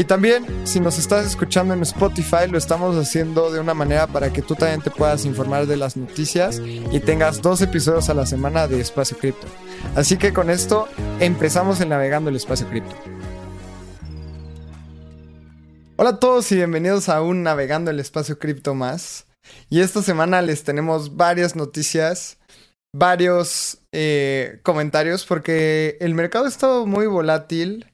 [0.00, 4.32] Y también, si nos estás escuchando en Spotify, lo estamos haciendo de una manera para
[4.32, 8.24] que tú también te puedas informar de las noticias y tengas dos episodios a la
[8.24, 9.46] semana de Espacio Cripto.
[9.94, 10.88] Así que con esto
[11.18, 12.96] empezamos en Navegando el Espacio Cripto.
[15.96, 19.26] Hola a todos y bienvenidos a un Navegando el Espacio Cripto más.
[19.68, 22.38] Y esta semana les tenemos varias noticias,
[22.94, 27.84] varios eh, comentarios, porque el mercado ha estado muy volátil.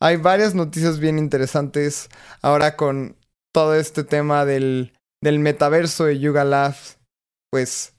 [0.00, 2.08] Hay varias noticias bien interesantes
[2.42, 3.16] ahora con
[3.54, 6.98] todo este tema del, del metaverso de Yuga Labs.
[7.50, 7.94] Pues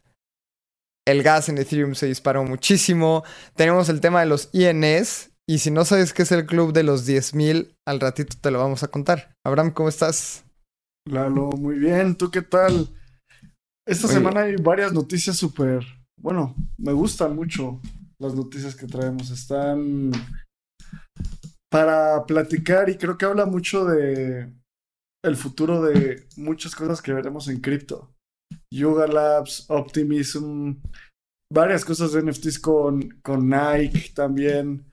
[1.08, 3.24] el gas en Ethereum se disparó muchísimo.
[3.56, 5.32] Tenemos el tema de los INS.
[5.50, 8.60] Y si no sabes qué es el club de los 10.000, al ratito te lo
[8.60, 9.34] vamos a contar.
[9.46, 10.44] Abraham, ¿cómo estás?
[11.10, 12.16] Lalo, muy bien.
[12.16, 12.90] ¿Tú qué tal?
[13.88, 15.86] Esta semana hay varias noticias súper...
[16.20, 17.80] Bueno, me gustan mucho
[18.20, 19.30] las noticias que traemos.
[19.30, 20.12] Están
[21.70, 24.52] para platicar y creo que habla mucho de
[25.24, 28.14] el futuro de muchas cosas que veremos en cripto.
[28.74, 30.76] Yuga Labs, Optimism,
[31.52, 34.86] varias cosas de NFTs con, con Nike también.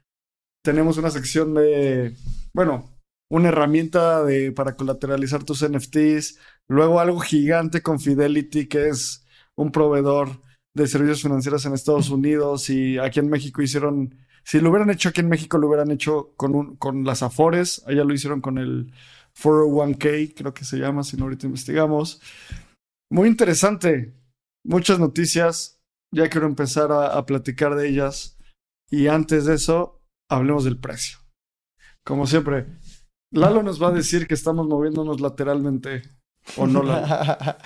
[0.64, 2.16] Tenemos una sección de,
[2.54, 2.90] bueno,
[3.30, 6.38] una herramienta de, para colateralizar tus NFTs.
[6.68, 10.40] Luego algo gigante con Fidelity, que es un proveedor
[10.76, 15.08] de servicios financieros en Estados Unidos y aquí en México hicieron, si lo hubieran hecho
[15.08, 18.58] aquí en México, lo hubieran hecho con, un, con las Afores, allá lo hicieron con
[18.58, 18.92] el
[19.40, 22.20] 401k, creo que se llama, si no ahorita investigamos.
[23.10, 24.14] Muy interesante,
[24.64, 25.80] muchas noticias,
[26.12, 28.38] ya quiero empezar a, a platicar de ellas
[28.90, 31.18] y antes de eso, hablemos del precio.
[32.04, 32.66] Como siempre,
[33.34, 36.02] Lalo nos va a decir que estamos moviéndonos lateralmente.
[36.56, 37.06] ¿O no, Lalo?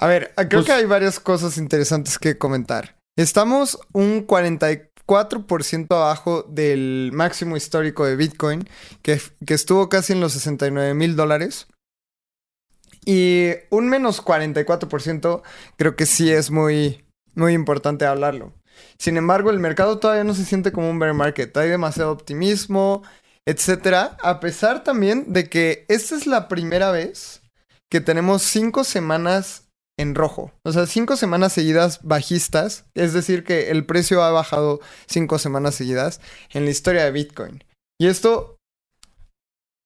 [0.00, 2.96] A ver, creo Pues- que hay varias cosas interesantes que comentar.
[3.16, 8.68] Estamos un 44% abajo del máximo histórico de Bitcoin,
[9.02, 11.68] que, que estuvo casi en los 69 mil dólares.
[13.04, 15.42] Y un menos 44%
[15.76, 17.04] creo que sí es muy,
[17.34, 18.52] muy importante hablarlo.
[18.98, 21.56] Sin embargo, el mercado todavía no se siente como un bear market.
[21.56, 23.02] Hay demasiado optimismo,
[23.46, 24.16] etcétera.
[24.22, 27.42] A pesar también de que esta es la primera vez
[27.90, 30.52] que tenemos cinco semanas en rojo.
[30.64, 32.86] O sea, cinco semanas seguidas bajistas.
[32.94, 37.64] Es decir, que el precio ha bajado cinco semanas seguidas en la historia de Bitcoin.
[38.00, 38.56] Y esto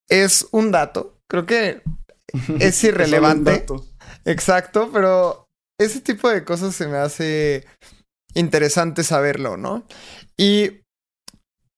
[0.08, 1.18] es un dato.
[1.28, 1.82] Creo que
[2.60, 3.64] es irrelevante.
[4.24, 5.48] Exacto, pero
[5.78, 7.64] ese tipo de cosas se me hace
[8.34, 9.84] interesante saberlo, ¿no?
[10.36, 10.80] Y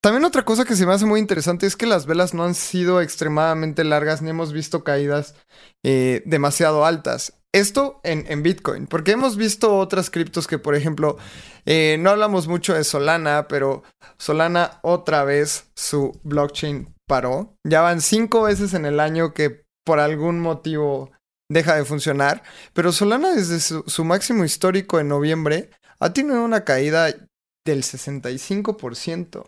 [0.03, 2.55] También otra cosa que se me hace muy interesante es que las velas no han
[2.55, 5.35] sido extremadamente largas ni hemos visto caídas
[5.83, 7.33] eh, demasiado altas.
[7.53, 11.17] Esto en, Bitcoin, porque hemos visto otras criptos que, por ejemplo,
[11.65, 13.83] eh, no hablamos mucho de Solana, pero
[14.17, 17.57] Solana otra vez su blockchain paró.
[17.67, 21.11] Ya van cinco veces en el año que por algún motivo
[21.51, 22.43] deja de funcionar,
[22.73, 25.69] pero Solana desde su, máximo histórico en noviembre
[25.99, 27.07] ha tenido una caída
[27.65, 29.45] del 65%.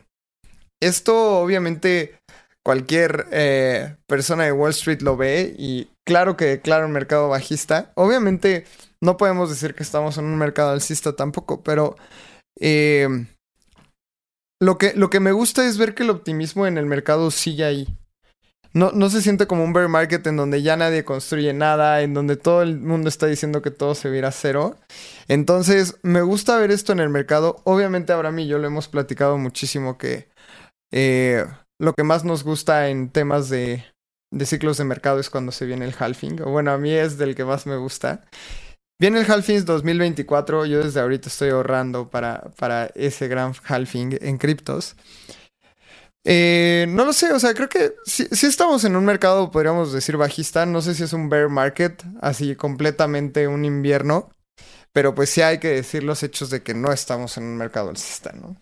[0.82, 2.20] Esto obviamente
[2.64, 7.92] cualquier eh, persona de Wall Street lo ve y claro que declara un mercado bajista.
[7.96, 8.66] Obviamente
[9.02, 11.96] no podemos decir que estamos en un mercado alcista tampoco, pero
[12.60, 13.08] eh,
[14.62, 17.64] lo, que, lo que me gusta es ver que el optimismo en el mercado sigue
[17.64, 17.88] ahí.
[18.74, 22.16] No, no se siente como un bear market en donde ya nadie construye nada, en
[22.16, 24.78] donde todo el mundo está diciendo que todo se viera cero.
[25.28, 27.62] Entonces, me gusta ver esto en el mercado.
[27.66, 30.28] Obviamente, ahora a mí yo lo hemos platicado muchísimo que
[30.92, 31.46] eh,
[31.80, 33.86] lo que más nos gusta en temas de,
[34.44, 36.38] ciclos de mercado es cuando se viene el halving.
[36.38, 38.26] Bueno, a mí es del que más me gusta.
[39.00, 40.66] Viene el halving 2024.
[40.66, 44.96] Yo desde ahorita estoy ahorrando para, para ese gran halving en criptos.
[46.26, 50.18] Eh, no lo sé, o sea, creo que si, estamos en un mercado, podríamos decir,
[50.18, 50.66] bajista.
[50.66, 54.32] No sé si es un bear market, así completamente un invierno.
[54.94, 57.90] Pero pues sí hay que decir los hechos de que no estamos en un mercado
[57.90, 58.62] alcista, ¿no?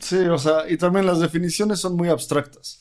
[0.00, 2.80] Sí, o sea, y también las definiciones son muy abstractas.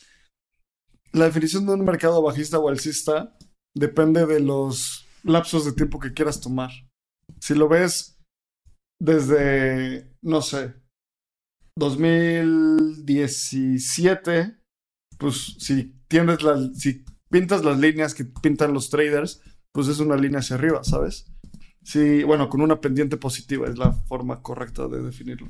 [1.12, 3.36] La definición de un mercado bajista o alcista
[3.76, 6.70] depende de los lapsos de tiempo que quieras tomar.
[7.40, 8.20] Si lo ves
[9.00, 10.76] desde, no sé,
[11.78, 14.58] 2017,
[15.18, 19.42] pues si tienes las, si pintas las líneas que pintan los traders,
[19.74, 21.26] pues es una línea hacia arriba, ¿sabes?
[21.84, 25.50] Sí, bueno, con una pendiente positiva es la forma correcta de definirlo.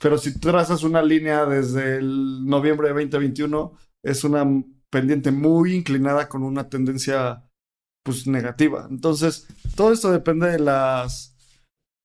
[0.00, 4.44] Pero si trazas una línea desde el noviembre de 2021, es una
[4.90, 7.44] pendiente muy inclinada con una tendencia
[8.04, 8.86] pues negativa.
[8.90, 11.33] Entonces, todo esto depende de las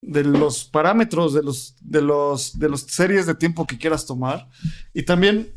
[0.01, 4.48] de los parámetros de los de los de las series de tiempo que quieras tomar
[4.94, 5.51] y también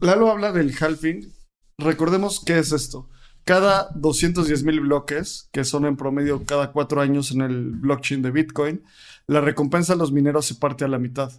[0.00, 1.32] Lalo habla del halving.
[1.78, 3.08] Recordemos qué es esto.
[3.44, 8.30] Cada 210 mil bloques, que son en promedio cada cuatro años en el blockchain de
[8.30, 8.84] Bitcoin,
[9.26, 11.32] la recompensa a los mineros se parte a la mitad.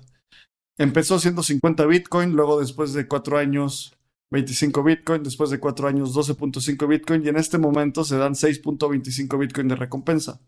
[0.77, 3.95] Empezó siendo 50 Bitcoin, luego después de cuatro años
[4.31, 9.39] 25 Bitcoin, después de cuatro años 12.5 Bitcoin y en este momento se dan 6.25
[9.39, 10.42] Bitcoin de recompensa.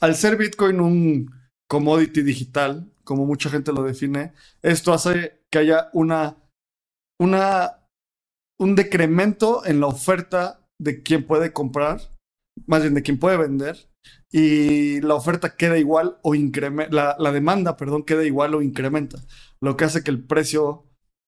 [0.00, 1.30] Al ser Bitcoin un
[1.68, 4.32] commodity digital, como mucha gente lo define,
[4.62, 6.36] esto hace que haya una,
[7.20, 7.88] una,
[8.58, 12.00] un decremento en la oferta de quien puede comprar,
[12.66, 13.88] más bien de quien puede vender,
[14.30, 19.18] y la oferta queda igual o incrementa, la, demanda, perdón, queda igual o incrementa,
[19.60, 20.84] lo que hace que el precio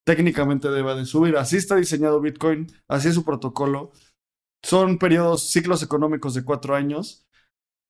[0.06, 1.36] técnicamente deba de subir.
[1.36, 3.92] Así está diseñado Bitcoin, así es su protocolo.
[4.64, 7.26] Son periodos, ciclos económicos de cuatro años.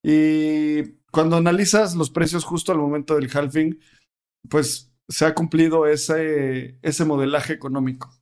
[0.03, 3.79] Y cuando analizas los precios justo al momento del halving,
[4.49, 8.13] pues se ha cumplido ese, ese modelaje económico.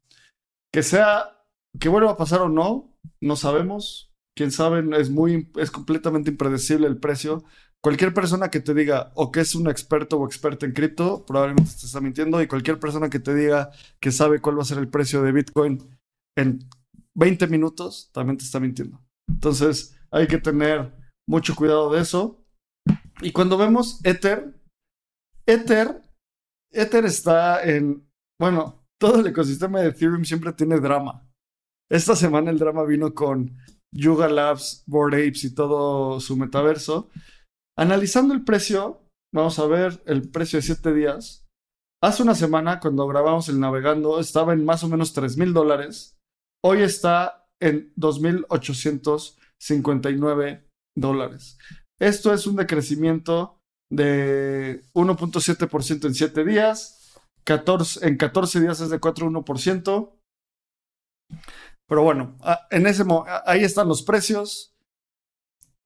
[0.72, 1.44] Que sea,
[1.80, 6.88] que vuelva a pasar o no, no sabemos quién sabe, es muy, es completamente impredecible
[6.88, 7.44] el precio.
[7.82, 11.72] Cualquier persona que te diga o que es un experto o experta en cripto, probablemente
[11.80, 12.42] te está mintiendo.
[12.42, 15.32] Y cualquier persona que te diga que sabe cuál va a ser el precio de
[15.32, 15.88] Bitcoin
[16.36, 16.68] en
[17.16, 19.02] 20 minutos, también te está mintiendo.
[19.30, 20.92] Entonces, hay que tener
[21.28, 22.46] mucho cuidado de eso.
[23.22, 24.60] Y cuando vemos Ether,
[25.46, 26.02] Ether,
[26.72, 31.30] Ether está en, bueno, todo el ecosistema de Ethereum siempre tiene drama.
[31.90, 33.58] Esta semana el drama vino con
[33.94, 37.10] Yuga Labs, Bored Apes y todo su metaverso.
[37.78, 41.48] Analizando el precio, vamos a ver el precio de 7 días.
[42.04, 46.18] Hace una semana, cuando grabamos el navegando, estaba en más o menos 3 mil dólares.
[46.64, 50.65] Hoy está en 2.859
[50.96, 51.58] dólares.
[52.00, 53.60] Esto es un decrecimiento
[53.92, 57.22] de 1.7% en 7 días.
[57.46, 60.20] 14, en 14 días es de 4.1%.
[61.88, 62.38] Pero bueno,
[62.72, 63.04] en ese
[63.46, 64.76] ahí están los precios.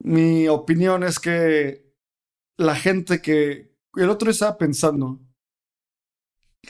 [0.01, 1.93] Mi opinión es que
[2.57, 5.19] la gente que el otro estaba pensando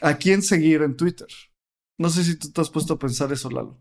[0.01, 1.27] a quién seguir en Twitter.
[1.99, 3.79] No sé si tú te has puesto a pensar eso, Lalo.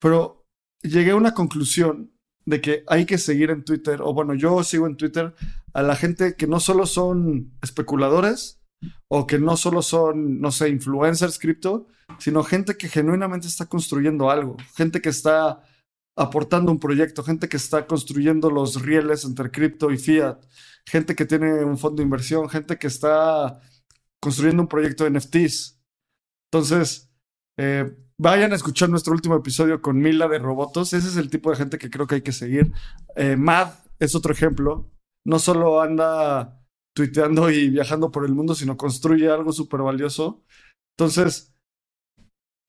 [0.00, 0.46] Pero
[0.82, 4.86] llegué a una conclusión de que hay que seguir en Twitter, o bueno, yo sigo
[4.86, 5.34] en Twitter
[5.72, 8.60] a la gente que no solo son especuladores
[9.08, 11.86] o que no solo son, no sé, influencers cripto,
[12.18, 15.62] sino gente que genuinamente está construyendo algo, gente que está
[16.16, 20.38] aportando un proyecto, gente que está construyendo los rieles entre cripto y fiat,
[20.84, 23.60] gente que tiene un fondo de inversión, gente que está
[24.20, 25.80] construyendo un proyecto de NFTs.
[26.50, 27.10] Entonces,
[27.56, 30.92] eh, vayan a escuchar nuestro último episodio con Mila de Robotos.
[30.92, 32.72] Ese es el tipo de gente que creo que hay que seguir.
[33.16, 34.90] Eh, Mad es otro ejemplo.
[35.26, 36.60] No solo anda
[36.94, 40.42] tuiteando y viajando por el mundo, sino construye algo súper valioso.
[40.96, 41.54] Entonces,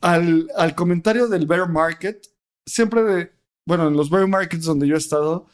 [0.01, 2.25] al, al comentario del bear market,
[2.67, 3.31] siempre de,
[3.67, 5.47] bueno, en los bear markets donde yo he estado,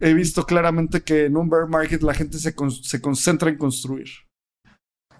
[0.00, 4.08] he visto claramente que en un bear market la gente se, se concentra en construir.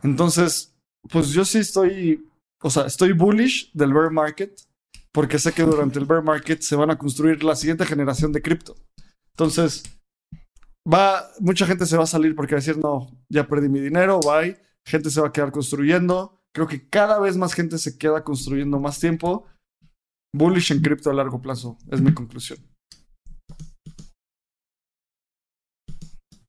[0.02, 0.74] Entonces,
[1.10, 2.29] pues yo sí estoy,
[2.62, 4.60] o sea, estoy bullish del bear market
[5.12, 8.42] porque sé que durante el bear market se van a construir la siguiente generación de
[8.42, 8.76] cripto.
[9.32, 9.82] Entonces,
[10.90, 13.80] va, mucha gente se va a salir porque va a decir, no, ya perdí mi
[13.80, 14.60] dinero, bye.
[14.86, 16.42] Gente se va a quedar construyendo.
[16.54, 19.46] Creo que cada vez más gente se queda construyendo más tiempo.
[20.32, 22.58] Bullish en cripto a largo plazo, es mi conclusión.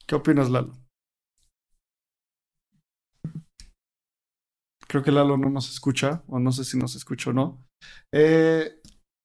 [0.06, 0.76] ¿Qué opinas, Lalo?
[4.92, 7.66] Creo que Lalo no nos escucha, o no sé si nos escucha o no.
[8.14, 8.82] Eh,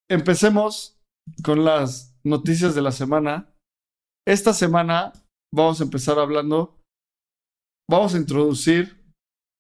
[0.09, 0.97] empecemos
[1.43, 3.53] con las noticias de la semana.
[4.29, 5.13] Esta semana
[5.53, 6.79] vamos a empezar hablando,
[7.91, 8.97] vamos a introducir,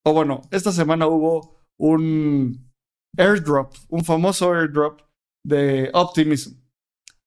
[0.07, 2.71] o bueno, esta semana hubo un
[3.19, 5.01] airdrop, un famoso airdrop
[5.45, 6.55] de Optimism.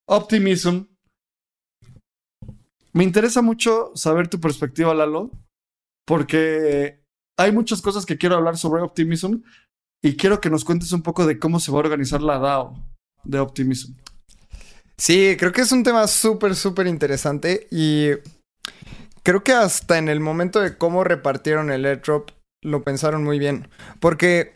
[0.07, 0.85] Optimism
[2.93, 5.31] me interesa mucho saber tu perspectiva, Lalo,
[6.07, 6.98] porque
[7.39, 9.41] hay muchas cosas que quiero hablar sobre Optimism
[10.03, 12.75] y quiero que nos cuentes un poco de cómo se va a organizar la DAO
[13.23, 13.93] de Optimism.
[14.97, 18.09] Sí, creo que es un tema súper, súper interesante y
[19.23, 22.31] creo que hasta en el momento de cómo repartieron el airdrop
[22.61, 23.69] lo pensaron muy bien,
[24.01, 24.53] porque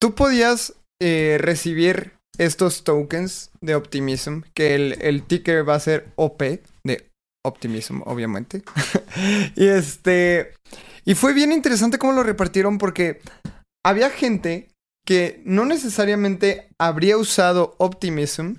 [0.00, 6.12] tú podías eh, recibir estos tokens de Optimism, que el, el ticker va a ser
[6.14, 6.40] OP,
[6.84, 7.10] de
[7.44, 8.62] Optimism, obviamente.
[9.56, 10.54] y este.
[11.06, 13.20] Y fue bien interesante cómo lo repartieron porque
[13.84, 14.68] había gente
[15.06, 18.54] que no necesariamente habría usado Optimism,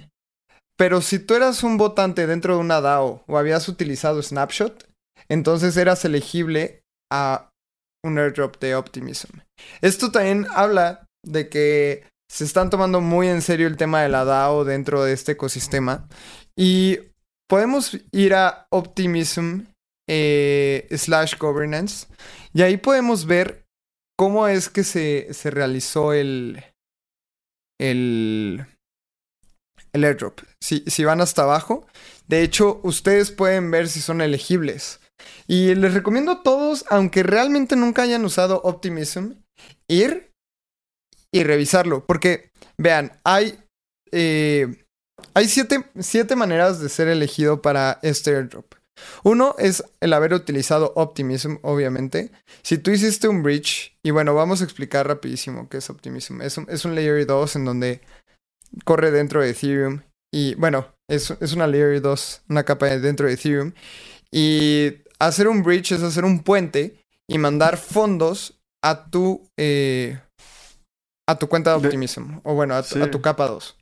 [0.77, 4.87] pero si tú eras un votante dentro de una DAO o habías utilizado Snapshot,
[5.27, 7.49] entonces eras elegible a
[8.05, 9.39] un airdrop de Optimism.
[9.81, 14.23] Esto también habla de que se están tomando muy en serio el tema de la
[14.23, 16.07] DAO dentro de este ecosistema.
[16.55, 16.99] Y
[17.49, 19.63] podemos ir a Optimism
[20.07, 22.07] eh, slash governance
[22.53, 23.65] y ahí podemos ver
[24.17, 26.63] cómo es que se, se realizó el,
[27.79, 28.65] el,
[29.93, 30.41] el airdrop.
[30.61, 31.85] Si, si van hasta abajo,
[32.27, 34.99] de hecho, ustedes pueden ver si son elegibles.
[35.47, 39.33] Y les recomiendo a todos, aunque realmente nunca hayan usado Optimism,
[39.87, 40.31] ir
[41.31, 42.05] y revisarlo.
[42.05, 43.59] Porque, vean, hay
[44.11, 44.83] eh,
[45.33, 48.73] hay siete, maneras de ser elegido para este airdrop.
[49.23, 52.31] Uno es el haber utilizado Optimism, obviamente.
[52.63, 56.41] Si tú hiciste un bridge, y bueno, vamos a explicar rapidísimo qué es Optimism.
[56.41, 58.01] Es un, es un Layer 2 en donde
[58.85, 60.01] corre dentro de Ethereum.
[60.33, 63.73] Y bueno, es, es una Layer 2, una capa dentro de Ethereum.
[64.31, 66.99] Y hacer un bridge es hacer un puente
[67.29, 70.19] y mandar fondos a tu, eh,
[71.27, 72.39] a tu cuenta de Optimism.
[72.43, 73.77] O bueno, a, a tu capa 2.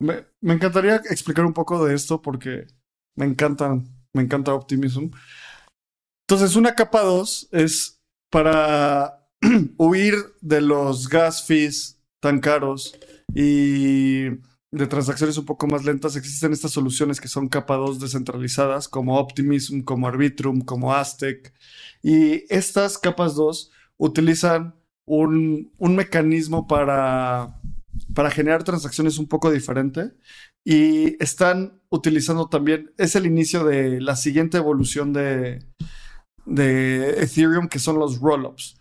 [0.00, 2.66] Me, encantaría explicar un poco de esto porque
[3.16, 5.10] me encantan, me encanta Optimism.
[6.28, 8.00] Entonces, una capa 2 es
[8.30, 9.28] para
[9.76, 12.98] huir de los gas fees tan caros
[13.34, 14.28] y
[14.72, 16.16] de transacciones un poco más lentas.
[16.16, 21.52] Existen estas soluciones que son capa 2 descentralizadas, como Optimism, como Arbitrum, como Aztec.
[22.02, 27.60] Y estas capas 2 utilizan un, un mecanismo para
[28.14, 30.12] para generar transacciones un poco diferente
[30.64, 35.64] y están utilizando también, es el inicio de la siguiente evolución de,
[36.44, 38.78] de Ethereum que son los rollups.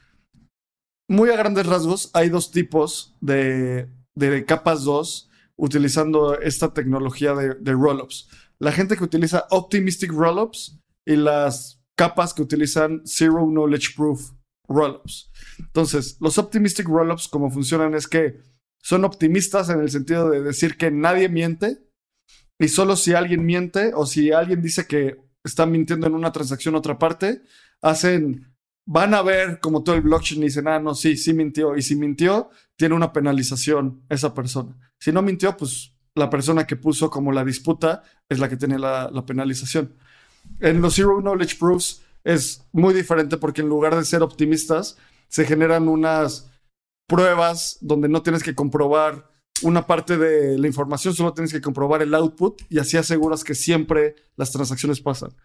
[1.08, 7.56] Muy a grandes rasgos, hay dos tipos de, de capas 2 utilizando esta tecnología de,
[7.56, 8.30] de rollups.
[8.60, 14.32] La gente que utiliza Optimistic Rollups y las capas que utilizan Zero Knowledge Proof
[14.68, 15.32] Rollups.
[15.58, 18.40] Entonces, los Optimistic Rollups, como funcionan es que
[18.82, 21.80] son optimistas en el sentido de decir que nadie miente
[22.58, 26.76] y solo si alguien miente o si alguien dice que está mintiendo en una transacción
[26.76, 27.42] otra parte,
[27.82, 28.54] hacen,
[28.86, 31.78] van a ver como todo el blockchain y dicen, ah, no, sí, sí mintió.
[31.78, 34.76] Y si mintió, tiene una penalización esa persona.
[35.00, 38.78] Si no mintió, pues la persona que puso como la disputa es la que tiene
[38.78, 39.96] la, la penalización.
[40.60, 44.98] En los Zero Knowledge Proofs es muy diferente porque en lugar de ser optimistas,
[45.30, 46.49] se generan unas
[47.10, 49.30] pruebas donde no tienes que comprobar
[49.64, 53.56] una parte de la información, solo tienes que comprobar el output y así aseguras que
[53.56, 55.36] siempre las transacciones pasan.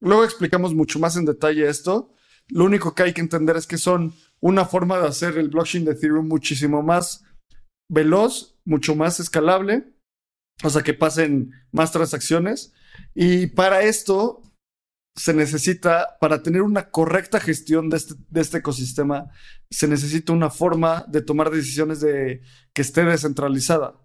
[0.00, 2.14] Luego explicamos mucho más en detalle esto.
[2.48, 5.84] Lo único que hay que entender es que son una forma de hacer el blockchain
[5.84, 7.24] de Ethereum muchísimo más
[7.90, 9.92] veloz, mucho más escalable,
[10.62, 12.72] o sea, que pasen más transacciones.
[13.14, 14.42] Y para esto
[15.18, 19.30] se necesita, para tener una correcta gestión de este, de este ecosistema,
[19.68, 24.00] se necesita una forma de tomar decisiones de que esté descentralizada.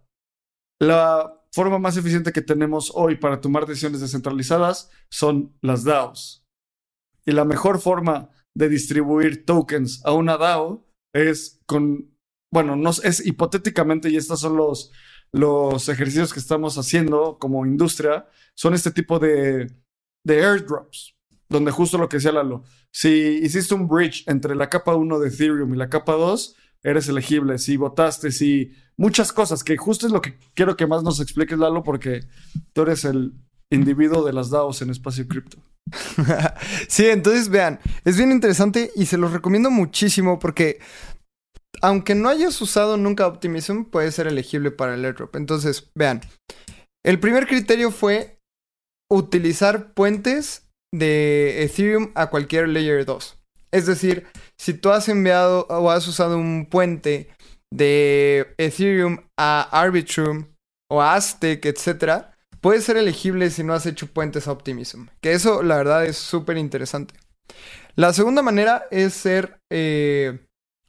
[0.82, 6.48] La forma más eficiente que tenemos hoy para tomar decisiones descentralizadas son las DAOs.
[7.26, 12.18] Y la mejor forma de distribuir tokens a una DAO es con,
[12.52, 14.92] bueno, no, es hipotéticamente, y estos son los,
[15.32, 19.68] los ejercicios que estamos haciendo como industria, son este tipo de,
[20.26, 21.16] de airdrops,
[21.50, 23.10] donde justo lo que decía Lalo, si
[23.42, 27.58] hiciste un bridge entre la capa 1 de Ethereum y la capa 2, eres elegible,
[27.58, 31.58] si votaste, si muchas cosas, que justo es lo que quiero que más nos expliques,
[31.58, 32.22] Lalo, porque
[32.74, 33.34] tú eres el
[33.72, 35.58] individuo de las DAOs en espacio cripto.
[36.88, 40.80] sí, entonces vean, es bien interesante y se los recomiendo muchísimo porque
[41.82, 45.36] aunque no hayas usado nunca Optimism, puede ser elegible para el airdrop.
[45.36, 46.22] Entonces, vean,
[47.04, 48.40] el primer criterio fue
[49.14, 53.38] utilizar puentes de Ethereum a cualquier layer 2.
[53.72, 54.28] Es decir,
[54.58, 57.30] si tú has enviado o has usado un puente
[57.72, 60.46] de Ethereum a Arbitrum
[60.90, 62.26] o a Aztec, etc.,
[62.62, 65.08] puede ser elegible si no has hecho puentes a Optimism.
[65.22, 67.16] Que eso, la verdad, es súper interesante.
[67.96, 70.40] La segunda manera es ser eh,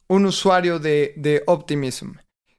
[0.07, 2.13] un usuario de, de Optimism.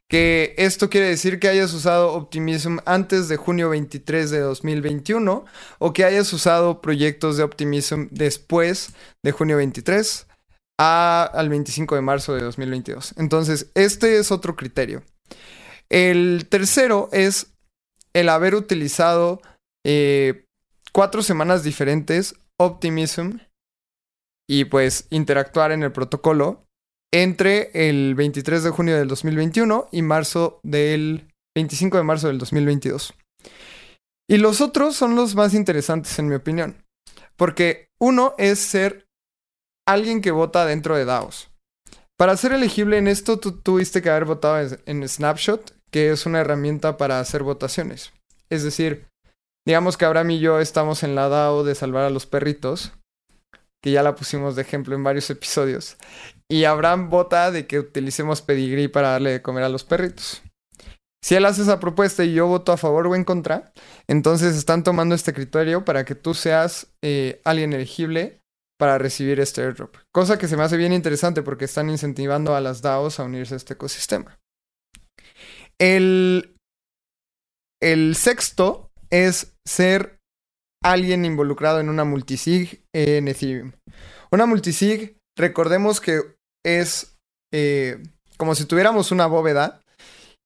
[0.09, 5.45] Que esto quiere decir que hayas usado Optimism antes de junio 23 de 2021
[5.79, 10.27] o que hayas usado proyectos de Optimism después de junio 23
[10.79, 13.15] al 25 de marzo de 2022.
[13.17, 15.03] Entonces, este es otro criterio.
[15.89, 17.53] El tercero es
[18.13, 19.41] el haber utilizado
[19.85, 20.45] eh,
[20.93, 23.37] cuatro semanas diferentes Optimism
[24.49, 26.66] y pues interactuar en el protocolo
[27.13, 33.13] entre el 23 de junio del 2021 y marzo del 25 de marzo del 2022.
[34.29, 36.83] Y los otros son los más interesantes en mi opinión,
[37.37, 39.07] porque uno es ser
[39.87, 41.49] alguien que vota dentro de DAOs.
[42.17, 46.39] Para ser elegible en esto, tú tuviste que haber votado en Snapshot, que es una
[46.39, 48.11] herramienta para hacer votaciones.
[48.49, 49.07] Es decir,
[49.65, 52.93] digamos que Abraham y yo estamos en la DAO de salvar a los perritos,
[53.83, 55.97] que ya la pusimos de ejemplo en varios episodios.
[56.49, 60.41] Y Abraham vota de que utilicemos pedigrí para darle de comer a los perritos.
[61.23, 63.73] Si él hace esa propuesta y yo voto a favor o en contra,
[64.07, 68.39] entonces están tomando este criterio para que tú seas eh, alguien elegible
[68.79, 69.95] para recibir este airdrop.
[70.13, 73.55] Cosa que se me hace bien interesante porque están incentivando a las DAOs a unirse
[73.55, 74.39] a este ecosistema.
[75.79, 76.55] El,
[77.81, 80.16] el sexto es ser
[80.91, 83.73] alguien involucrado en una multisig en Ethereum.
[84.31, 86.21] Una multisig, recordemos que
[86.65, 87.17] es
[87.53, 88.03] eh,
[88.37, 89.81] como si tuviéramos una bóveda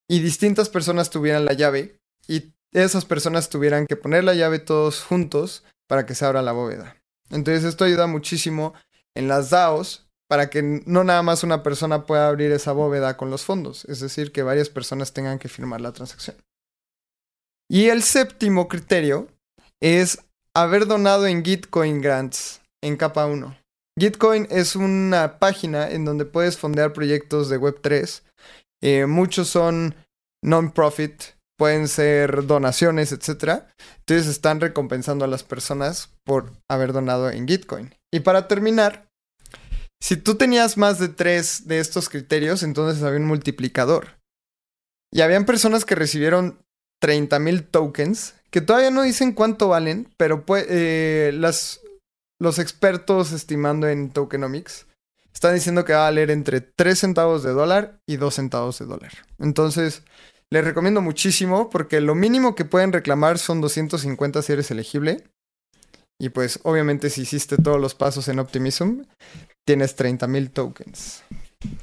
[0.08, 5.02] y distintas personas tuvieran la llave y esas personas tuvieran que poner la llave todos
[5.02, 6.96] juntos para que se abra la bóveda.
[7.30, 8.74] Entonces esto ayuda muchísimo
[9.14, 13.30] en las DAOs para que no nada más una persona pueda abrir esa bóveda con
[13.30, 16.36] los fondos, es decir, que varias personas tengan que firmar la transacción.
[17.68, 19.28] Y el séptimo criterio
[19.80, 20.20] es
[20.54, 23.56] haber donado en Gitcoin Grants en capa 1.
[23.98, 28.22] Gitcoin es una página en donde puedes fondear proyectos de Web3.
[28.82, 29.94] Eh, muchos son
[30.42, 31.22] non-profit
[31.62, 33.62] pueden ser donaciones, etc.
[34.00, 37.94] Entonces están recompensando a las personas por haber donado en Gitcoin.
[38.12, 39.06] Y para terminar,
[40.02, 44.18] si tú tenías más de tres de estos criterios, entonces había un multiplicador.
[45.12, 46.58] Y habían personas que recibieron
[47.00, 51.80] 30.000 tokens, que todavía no dicen cuánto valen, pero eh, las,
[52.38, 54.86] los expertos estimando en tokenomics
[55.32, 58.84] están diciendo que va a valer entre 3 centavos de dólar y 2 centavos de
[58.84, 59.12] dólar.
[59.38, 60.02] Entonces,
[60.50, 65.24] les recomiendo muchísimo porque lo mínimo que pueden reclamar son 250 si eres elegible.
[66.20, 69.00] Y pues obviamente si hiciste todos los pasos en Optimism,
[69.66, 71.22] tienes 30.000 tokens.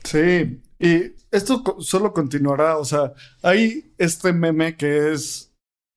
[0.04, 5.49] Sí, y esto solo continuará, o sea, hay este meme que es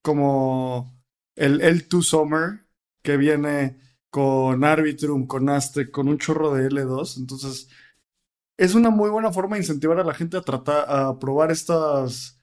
[0.03, 0.93] como
[1.37, 2.61] el L2 Summer
[3.03, 3.79] que viene
[4.11, 7.69] con Arbitrum, con Aztec, con un chorro de L2, entonces
[8.59, 12.38] es una muy buena forma de incentivar a la gente a tratar, a probar estas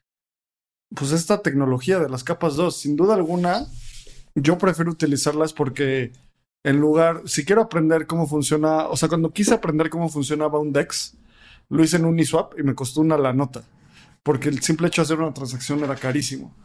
[0.96, 2.76] pues esta tecnología de las capas 2.
[2.76, 3.68] Sin duda alguna,
[4.36, 6.14] yo prefiero utilizarlas porque
[6.64, 10.74] en lugar, si quiero aprender cómo funciona, o sea, cuando quise aprender cómo funcionaba un
[10.74, 11.16] DEX,
[11.70, 13.64] lo hice en Uniswap y me costó una la nota,
[14.24, 16.56] porque el simple hecho de hacer una transacción era carísimo.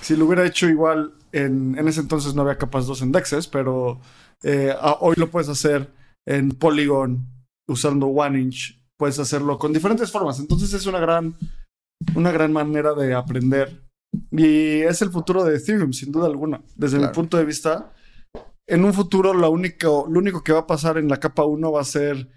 [0.00, 4.00] Si lo hubiera hecho igual, en, ese entonces no había capas 2 en DEXes, pero
[4.42, 5.90] eh, hoy lo puedes hacer
[6.26, 7.26] en Polygon
[7.66, 10.38] usando OneInch puedes hacerlo con diferentes formas.
[10.40, 11.34] Entonces es una gran,
[12.14, 13.82] una gran manera de aprender.
[14.30, 16.60] Y es el futuro de Ethereum, sin duda alguna.
[16.74, 17.94] Desde mi punto de vista,
[18.66, 21.72] en un futuro lo único, lo único que va a pasar en la capa 1
[21.72, 22.28] va a ser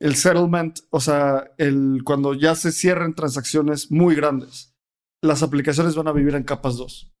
[0.00, 4.74] el settlement, o sea, el, cuando ya se cierren transacciones muy grandes.
[5.26, 7.12] Las aplicaciones van a vivir en capas 2.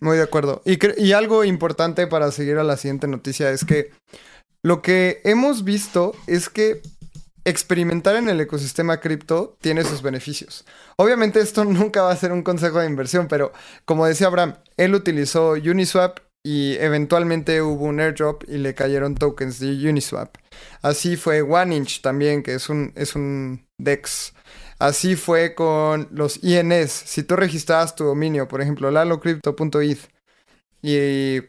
[0.00, 0.62] Muy de acuerdo.
[0.64, 3.90] Y, algo importante para seguir a la siguiente noticia es que
[4.64, 6.82] lo que hemos visto es que
[7.44, 10.64] experimentar en el ecosistema cripto tiene sus beneficios.
[10.96, 13.52] Obviamente esto nunca va a ser un consejo de inversión, pero
[13.84, 19.60] como decía Abraham, él utilizó Uniswap y eventualmente hubo un airdrop y le cayeron tokens
[19.60, 20.36] de Uniswap.
[20.82, 24.34] Así fue OneInch también, que es un, es un DEX.
[24.82, 26.90] Así fue con los INS.
[26.90, 30.10] Si tú registrabas tu dominio, por ejemplo, lalocrypto.eth,
[30.82, 31.40] y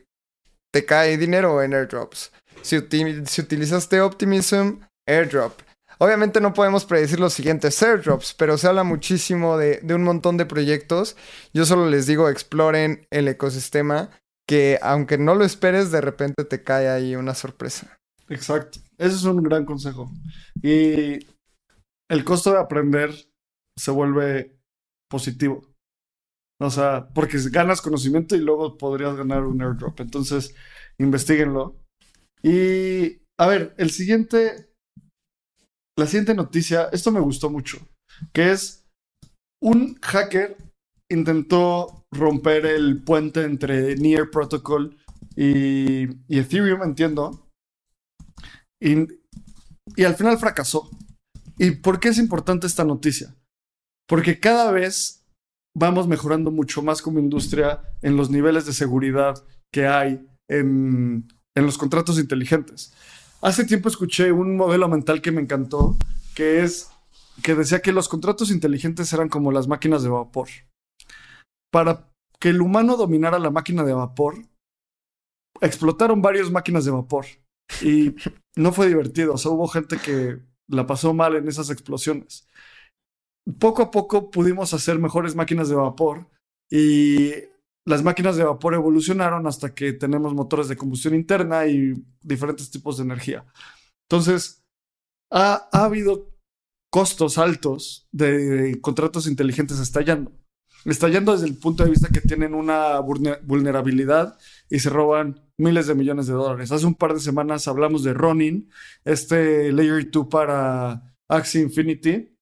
[0.72, 2.32] te cae dinero en airdrops.
[2.62, 2.78] Si,
[3.26, 5.60] si utilizaste Optimism, airdrop.
[5.98, 10.38] Obviamente no podemos predecir los siguientes airdrops, pero se habla muchísimo de, de, un montón
[10.38, 11.16] de proyectos.
[11.56, 14.12] Yo solo les digo, exploren el ecosistema
[14.48, 17.98] que aunque no lo esperes, de repente te cae ahí una sorpresa.
[18.30, 18.78] Exacto.
[19.00, 20.12] Ese es un gran consejo.
[20.62, 21.33] Y
[22.14, 23.12] el costo de aprender
[23.78, 24.60] se vuelve
[25.10, 25.74] positivo.
[26.62, 30.00] O sea, porque ganas conocimiento y luego podrías ganar un airdrop.
[30.00, 30.56] Entonces,
[31.00, 31.76] investiguenlo.
[32.44, 34.70] Y, a ver, el siguiente,
[35.98, 37.80] la siguiente noticia, esto me gustó mucho,
[38.32, 38.86] que es
[39.62, 40.56] un hacker
[41.10, 44.98] intentó romper el puente entre Near Protocol
[45.36, 47.50] y, Ethereum, entiendo.
[48.80, 49.08] Y,
[49.96, 50.90] y al final fracasó.
[51.58, 53.36] ¿Y por qué es importante esta noticia?
[54.08, 55.26] Porque cada vez
[55.76, 59.36] vamos mejorando mucho más como industria en los niveles de seguridad
[59.72, 62.94] que hay en, en los contratos inteligentes.
[63.42, 65.98] Hace tiempo escuché un modelo mental que me encantó,
[66.36, 66.90] que es
[67.42, 70.48] que decía que los contratos inteligentes eran como las máquinas de vapor
[71.74, 72.08] para
[72.40, 74.36] que el humano dominara la máquina de vapor,
[75.60, 77.26] explotaron varias máquinas de vapor.
[77.82, 78.14] Y
[78.56, 79.34] no fue divertido.
[79.34, 82.48] O hubo gente que la pasó mal en esas explosiones.
[83.60, 86.30] Poco a poco pudimos hacer mejores máquinas de vapor
[86.72, 87.32] y
[87.86, 92.98] las máquinas de vapor evolucionaron hasta que tenemos motores de combustión interna y diferentes tipos
[92.98, 93.46] de energía.
[94.10, 94.64] Entonces,
[95.32, 96.30] ha, ha habido
[96.90, 100.32] costos altos de contratos inteligentes estallando
[100.86, 104.38] estallando desde el punto de vista que tienen una vulnerabilidad
[104.70, 106.72] y se roban miles de millones de dólares.
[106.72, 108.70] Hace un par de semanas hablamos de Ronin,
[109.04, 112.36] este Layer 2 para Axie Infinity.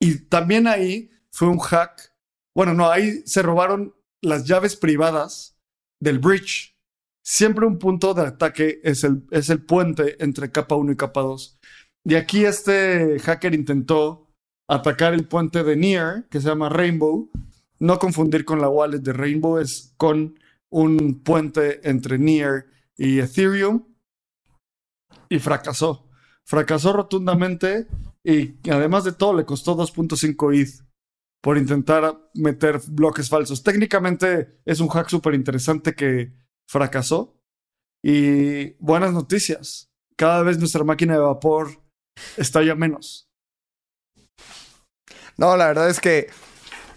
[0.00, 2.14] Y también ahí fue un hack.
[2.54, 5.58] Bueno, no, ahí se robaron las llaves privadas
[6.00, 6.76] del bridge.
[7.22, 11.20] Siempre un punto de ataque es el, es el puente entre capa 1 y capa
[11.20, 11.58] 2.
[12.04, 14.26] Y aquí este hacker intentó
[14.68, 17.30] atacar el puente de Near, que se llama Rainbow.
[17.78, 20.38] No confundir con la wallet de Rainbow, es con
[20.70, 23.86] un puente entre Near y Ethereum.
[25.28, 26.08] Y fracasó.
[26.44, 27.86] Fracasó rotundamente
[28.24, 30.90] y además de todo le costó 2.5 ETH
[31.42, 33.62] por intentar meter bloques falsos.
[33.62, 36.32] Técnicamente es un hack súper interesante que
[36.68, 37.36] fracasó.
[38.02, 39.90] Y buenas noticias.
[40.16, 41.82] Cada vez nuestra máquina de vapor
[42.36, 43.28] estalla menos.
[45.36, 46.28] No, la verdad es que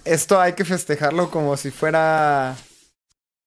[0.03, 2.57] esto hay que festejarlo como si fuera,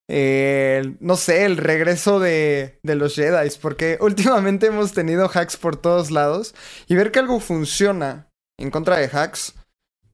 [0.08, 6.10] no sé, el regreso de, de los Jedi, porque últimamente hemos tenido hacks por todos
[6.10, 6.54] lados
[6.88, 9.54] y ver que algo funciona en contra de hacks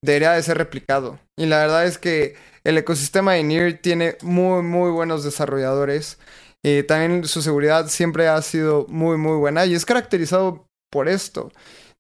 [0.03, 1.19] debería de ser replicado.
[1.37, 6.19] Y la verdad es que el ecosistema de Nier tiene muy, muy buenos desarrolladores.
[6.63, 11.51] Y también su seguridad siempre ha sido muy, muy buena y es caracterizado por esto.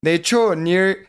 [0.02, 1.08] De hecho, Nier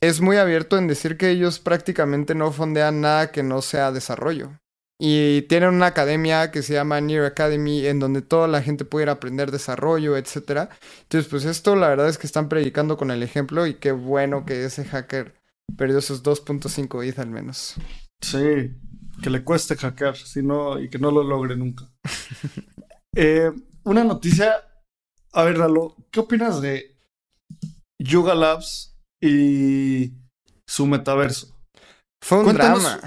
[0.00, 4.59] es muy abierto en decir que ellos prácticamente no fondean nada que no sea desarrollo.
[5.00, 9.10] Y tienen una academia que se llama Near Academy, en donde toda la gente puede
[9.10, 10.68] aprender desarrollo, etc.
[11.02, 14.44] Entonces, pues esto la verdad es que están predicando con el ejemplo y qué bueno
[14.44, 15.34] que ese hacker
[15.76, 17.76] perdió sus 2.5 ETH al menos.
[18.20, 18.76] Sí,
[19.22, 21.86] que le cueste hackear, si y que no lo logre nunca.
[23.16, 23.50] Eh,
[23.82, 24.54] una noticia,
[25.32, 26.96] a ver, Lalo, ¿qué opinas de
[28.00, 30.12] Yuga Labs y
[30.66, 31.54] su metaverso.
[32.22, 32.98] Fue un drama.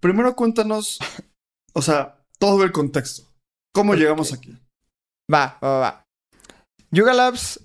[0.00, 0.98] Primero cuéntanos,
[1.76, 3.24] o sea, todo el contexto.
[3.74, 4.58] ¿Cómo llegamos aquí?
[5.32, 6.04] Va, va, va.
[6.90, 7.60] Yuga Labs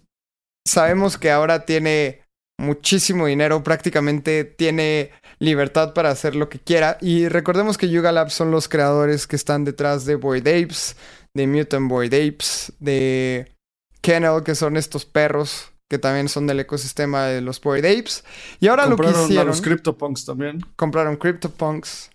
[0.68, 2.22] sabemos que ahora tiene
[2.60, 6.98] muchísimo dinero, prácticamente tiene libertad para hacer lo que quiera.
[7.00, 10.98] Y recordemos que Yuga Labs son los creadores que están detrás de Boyd Apes,
[11.34, 13.56] de Mutant Boyd Apes, de
[14.02, 18.26] Kennel, que son estos perros que también son del ecosistema de los Bored Apes.
[18.60, 19.48] Y ahora lo que Compraron hicieron...
[19.48, 20.62] los CryptoPunks también.
[20.76, 22.12] compraron CryptoPunks.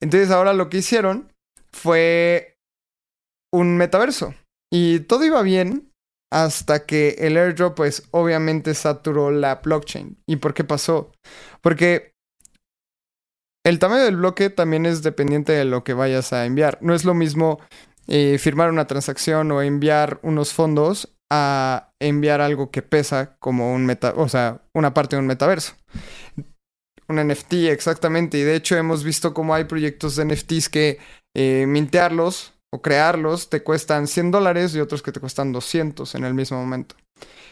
[0.00, 1.30] Entonces ahora lo que hicieron
[1.72, 2.58] fue
[3.52, 4.34] un metaverso.
[4.72, 5.92] Y todo iba bien
[6.30, 10.18] hasta que el airdrop pues obviamente saturó la blockchain.
[10.26, 11.12] ¿Y por qué pasó?
[11.60, 12.12] Porque
[13.64, 16.78] el tamaño del bloque también es dependiente de lo que vayas a enviar.
[16.80, 17.60] No es lo mismo
[18.06, 23.84] eh, firmar una transacción o enviar unos fondos a enviar algo que pesa como un
[23.84, 25.74] meta, o sea, una parte de un metaverso.
[27.08, 28.38] Un NFT, exactamente.
[28.38, 30.98] Y de hecho hemos visto cómo hay proyectos de NFTs que
[31.36, 36.24] eh, mintearlos o crearlos te cuestan 100 dólares y otros que te cuestan 200 en
[36.24, 36.94] el mismo momento.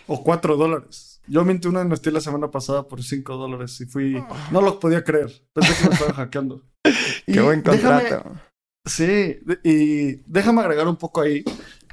[0.06, 1.20] O 4 dólares.
[1.26, 4.22] Yo minté una NFT la semana pasada por 5 dólares y fui...
[4.52, 5.32] No lo podía creer.
[5.52, 6.62] Pensé que me estaban hackeando.
[7.26, 8.40] Y Qué buen déjame- contrato.
[8.86, 11.42] Sí, y déjame agregar un poco ahí,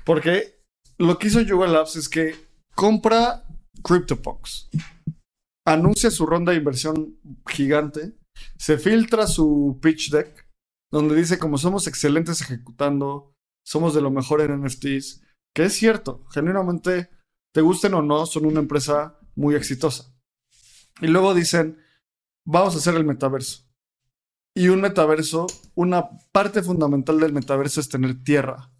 [0.06, 0.60] porque
[1.00, 2.36] lo que hizo Yuga Labs es que
[2.76, 3.44] compra
[3.84, 4.70] CryptoPunks,
[5.66, 7.18] anuncia su ronda de inversión
[7.48, 8.14] gigante,
[8.60, 10.43] se filtra su pitch deck,
[10.94, 13.34] donde dice como somos excelentes ejecutando,
[13.66, 15.24] somos de lo mejor en NFTs,
[15.56, 17.10] que es cierto, genuinamente,
[17.52, 20.16] te gusten o no, son una empresa muy exitosa.
[21.02, 21.80] Y luego dicen,
[22.46, 23.68] vamos a hacer el metaverso.
[24.56, 28.72] Y un metaverso, una parte fundamental del metaverso es tener tierra.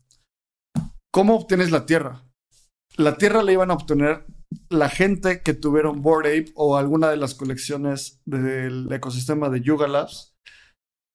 [1.12, 2.32] ¿Cómo obtienes la tierra?
[2.96, 4.28] La tierra la iban a obtener
[4.70, 9.88] la gente que tuvieron Bored Ape o alguna de las colecciones del ecosistema de Yuga
[9.88, 10.33] Labs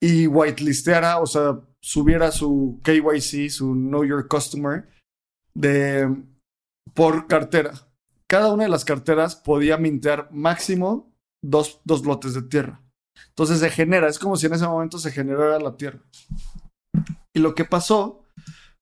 [0.01, 4.89] y whitelisteara, o sea, subiera su KYC, su Know Your Customer,
[5.55, 6.25] de,
[6.95, 7.73] por cartera.
[8.29, 12.83] Cada una de las carteras podía mintear máximo dos, dos lotes de tierra.
[13.31, 16.01] Entonces se genera, es como si en ese momento se generara la tierra.
[17.35, 18.25] Y lo que pasó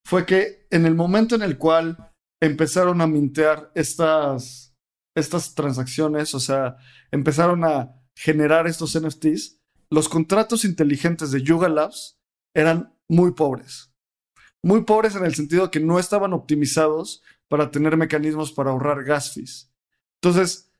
[0.06, 4.74] fue que en el momento en el cual empezaron a mintear estas,
[5.16, 6.76] estas transacciones, o sea,
[7.10, 9.55] empezaron a generar estos NFTs,
[9.90, 12.18] los contratos inteligentes de Yuga Labs
[12.54, 13.92] eran muy pobres.
[14.62, 19.32] Muy pobres en el sentido que no estaban optimizados para tener mecanismos para ahorrar gas
[19.32, 19.72] fees.
[20.20, 20.72] Entonces,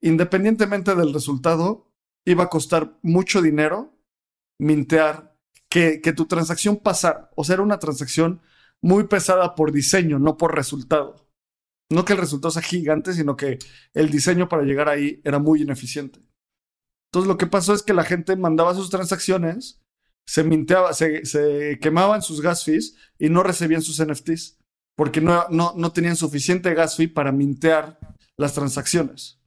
[0.00, 1.92] independientemente del resultado,
[2.24, 3.98] iba a costar mucho dinero
[4.58, 5.36] mintear
[5.68, 7.30] que, que tu transacción pasara.
[7.36, 8.40] O sea, era una transacción
[8.80, 11.28] muy pesada por diseño, no por resultado.
[11.90, 13.58] No que el resultado sea gigante, sino que
[13.92, 16.20] el diseño para llegar ahí era muy ineficiente.
[17.14, 19.80] Entonces lo que pasó es que la gente mandaba sus transacciones,
[20.26, 24.58] se minteaba, se, quemaban sus gas fees y no recibían sus NFTs,
[24.96, 28.00] porque no, no, no tenían suficiente gas fee para mintear
[28.36, 29.40] las transacciones.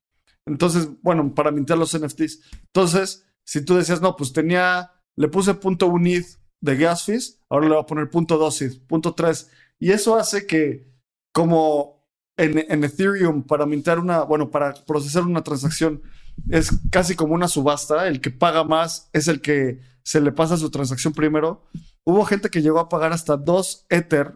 [0.45, 2.39] Entonces, bueno, para mintear los NFTs.
[2.67, 7.41] Entonces, si tú decías, no, pues tenía, le puse punto un ETH de gas fees,
[7.49, 9.51] ahora le voy a poner punto dos ETH, punto tres.
[9.77, 10.89] Y eso hace que,
[11.33, 16.01] como en, en Ethereum, para mintear una, bueno, para procesar una transacción,
[16.49, 20.57] es casi como una subasta, el que paga más es el que se le pasa
[20.57, 21.65] su transacción primero.
[22.05, 24.35] Hubo gente que llegó a pagar hasta dos Ether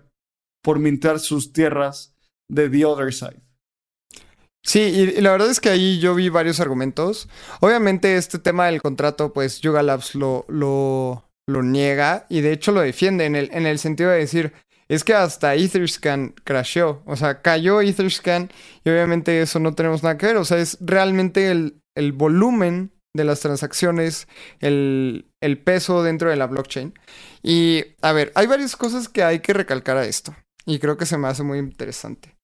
[0.63, 2.15] por mintear sus tierras
[2.49, 3.41] de The Other Side.
[4.63, 7.29] Sí, y, la verdad es que ahí yo vi varios argumentos.
[7.61, 12.71] Obviamente este tema del contrato, pues Yuga Labs lo, lo, lo niega y de hecho
[12.71, 14.53] lo defiende en el, en el sentido de decir,
[14.87, 18.51] es que hasta Etherscan crasheó, o sea, cayó Etherscan
[18.83, 22.91] y obviamente eso no tenemos nada que ver, o sea, es realmente el, el volumen
[23.15, 24.27] de las transacciones,
[24.59, 25.25] el,
[25.63, 26.93] peso dentro de la blockchain.
[27.43, 31.05] Y a ver, hay varias cosas que hay que recalcar a esto y creo que
[31.05, 32.35] se me hace muy interesante.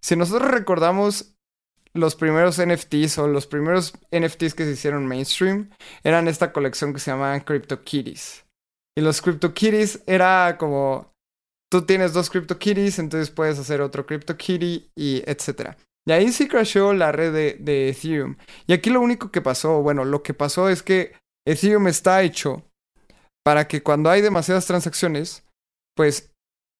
[0.00, 1.34] Si nosotros recordamos
[1.92, 5.70] los primeros NFTs o los primeros NFTs que se hicieron mainstream
[6.04, 8.44] eran esta colección que se llamaban CryptoKitties.
[8.98, 11.12] Y los CryptoKitties era como
[11.70, 15.76] tú tienes dos CryptoKitties, entonces puedes hacer otro CryptoKitty y etcétera.
[16.06, 18.36] Y ahí sí crashó la red de, Ethereum.
[18.66, 21.14] Y aquí lo único que pasó, bueno, lo que pasó es que
[21.46, 22.62] Ethereum está hecho
[23.44, 25.44] para que cuando hay demasiadas transacciones,
[25.96, 26.32] pues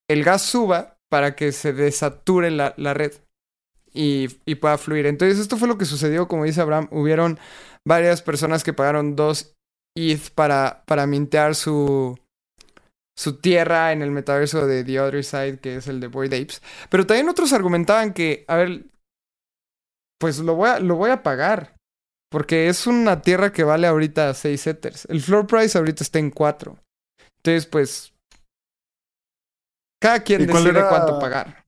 [0.09, 3.13] el gas suba para que se desature la, la red
[3.93, 5.07] y, y pueda fluir.
[5.07, 7.39] Entonces esto fue lo que sucedió, como dice Abraham, hubieron
[7.85, 9.55] varias personas que pagaron dos
[9.97, 12.19] ETH para, para mintear su,
[13.17, 16.63] su tierra en el metaverso de The Other Side, que es el de Boyd Apes.
[16.91, 18.85] Pero también otros argumentaban que, a ver,
[20.19, 21.77] pues lo voy a, lo voy a pagar.
[22.31, 25.05] Porque es una tierra que vale ahorita 6 Ethers.
[25.07, 26.77] El floor price ahorita está en 4.
[27.39, 28.13] Entonces, pues.
[30.03, 31.65] Cada quien ¿Y cuál decide era- cuánto pagar.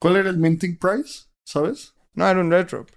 [0.00, 1.26] ¿Cuál era el minting price?
[1.46, 1.94] ¿Sabes?
[2.14, 2.90] No, era un airdrop.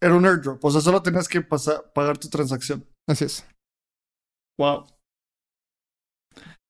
[0.00, 0.64] Era un airdrop.
[0.64, 2.86] O sea, solo tenías que pasar, pagar tu transacción.
[3.08, 3.46] Así es.
[4.58, 4.86] Wow.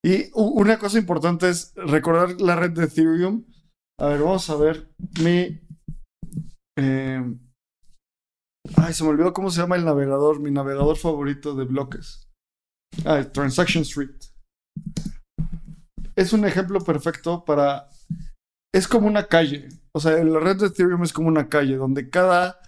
[0.05, 3.45] Y una cosa importante es recordar la red de Ethereum.
[3.99, 4.89] A ver, vamos a ver
[5.21, 5.61] mi
[6.79, 7.23] Eh,
[8.77, 12.29] ay, se me olvidó cómo se llama el navegador, mi navegador favorito de bloques.
[13.05, 14.17] Ah, Transaction Street.
[16.15, 17.89] Es un ejemplo perfecto para...
[18.75, 19.69] Es como una calle.
[19.93, 22.61] O sea, la red de Ethereum es como una calle donde cada,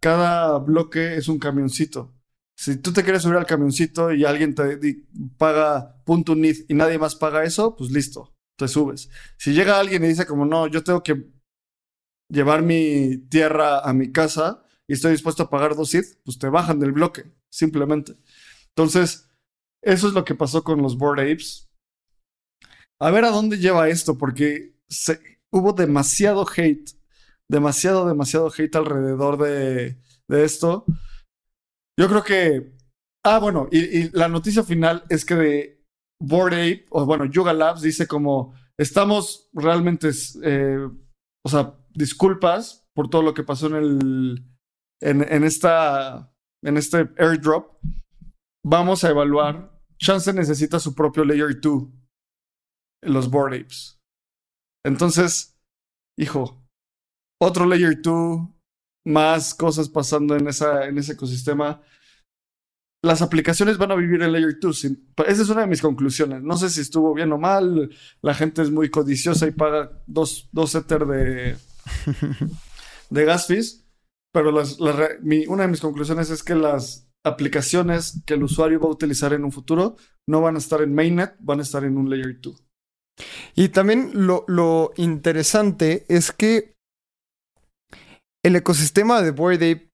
[0.00, 2.12] cada bloque es un camioncito.
[2.58, 4.78] Si tú te quieres subir al camioncito y alguien te
[5.36, 9.10] paga punto .nith y nadie más paga eso, pues listo, te subes.
[9.36, 11.30] Si llega alguien y dice como no, yo tengo que
[12.32, 16.48] llevar mi tierra a mi casa y estoy dispuesto a pagar dos ETH, pues te
[16.48, 18.16] bajan del bloque, simplemente.
[18.68, 19.30] Entonces,
[19.82, 21.70] eso es lo que pasó con los Board Apes.
[23.00, 24.76] A ver a dónde lleva esto, porque
[25.52, 26.90] hubo demasiado hate,
[27.50, 30.84] demasiado, demasiado hate alrededor de, de esto.
[31.98, 32.72] Yo creo que.
[33.24, 35.84] Ah, bueno, y, la noticia final es que de
[36.20, 40.10] Board Ape, o bueno, Yuga Labs dice como: estamos realmente.
[40.44, 40.88] Eh,
[41.44, 44.44] o sea, disculpas por todo lo que pasó en el.
[45.00, 46.34] En, esta.
[46.62, 47.78] En este airdrop.
[48.64, 49.80] Vamos a evaluar.
[49.98, 51.88] Chance necesita su propio Layer 2.
[53.04, 54.00] Los Board Apes.
[54.84, 55.60] Entonces,
[56.18, 56.64] hijo,
[57.40, 58.48] otro Layer 2
[59.04, 61.82] más cosas pasando en, esa, en ese ecosistema.
[63.04, 64.84] Las aplicaciones van a vivir en Layer 2.
[65.26, 66.42] Esa es una de mis conclusiones.
[66.42, 67.90] No sé si estuvo bien o mal.
[68.22, 71.56] La gente es muy codiciosa y paga dos, dos Ether de,
[73.10, 73.84] de gas fees.
[74.32, 79.32] Pero una de mis conclusiones es que las aplicaciones que el usuario va a utilizar
[79.32, 82.40] en un futuro no van a estar en mainnet, van a estar en un Layer
[82.40, 82.64] 2.
[83.54, 86.74] Y también lo, lo interesante es que
[88.44, 89.90] el ecosistema de Bored Ape